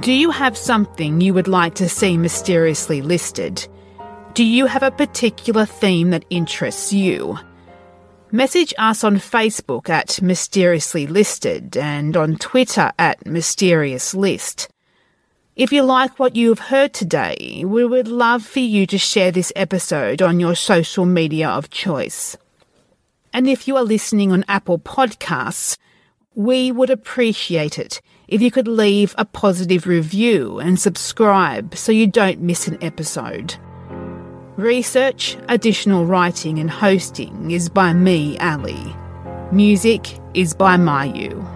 Do 0.00 0.10
you 0.10 0.30
have 0.30 0.56
something 0.56 1.20
you 1.20 1.34
would 1.34 1.48
like 1.48 1.74
to 1.74 1.86
see 1.86 2.16
mysteriously 2.16 3.02
listed? 3.02 3.68
Do 4.32 4.42
you 4.42 4.64
have 4.64 4.82
a 4.82 4.90
particular 4.90 5.66
theme 5.66 6.08
that 6.12 6.24
interests 6.30 6.94
you? 6.94 7.38
Message 8.32 8.72
us 8.78 9.04
on 9.04 9.16
Facebook 9.16 9.90
at 9.90 10.22
Mysteriously 10.22 11.06
Listed 11.06 11.76
and 11.76 12.16
on 12.16 12.36
Twitter 12.36 12.90
at 12.98 13.26
Mysterious 13.26 14.14
List. 14.14 14.70
If 15.56 15.72
you 15.72 15.84
like 15.84 16.18
what 16.18 16.36
you've 16.36 16.58
heard 16.58 16.92
today, 16.92 17.64
we 17.64 17.82
would 17.82 18.08
love 18.08 18.44
for 18.44 18.58
you 18.58 18.86
to 18.88 18.98
share 18.98 19.32
this 19.32 19.54
episode 19.56 20.20
on 20.20 20.38
your 20.38 20.54
social 20.54 21.06
media 21.06 21.48
of 21.48 21.70
choice. 21.70 22.36
And 23.32 23.48
if 23.48 23.66
you 23.66 23.74
are 23.78 23.82
listening 23.82 24.32
on 24.32 24.44
Apple 24.48 24.78
Podcasts, 24.78 25.78
we 26.34 26.70
would 26.70 26.90
appreciate 26.90 27.78
it 27.78 28.02
if 28.28 28.42
you 28.42 28.50
could 28.50 28.68
leave 28.68 29.14
a 29.16 29.24
positive 29.24 29.86
review 29.86 30.58
and 30.58 30.78
subscribe 30.78 31.74
so 31.74 31.90
you 31.90 32.06
don't 32.06 32.42
miss 32.42 32.68
an 32.68 32.76
episode. 32.84 33.54
Research, 34.58 35.38
additional 35.48 36.04
writing, 36.04 36.58
and 36.58 36.70
hosting 36.70 37.50
is 37.50 37.70
by 37.70 37.94
me, 37.94 38.38
Ali. 38.40 38.94
Music 39.52 40.18
is 40.34 40.52
by 40.52 40.76
Mayu. 40.76 41.55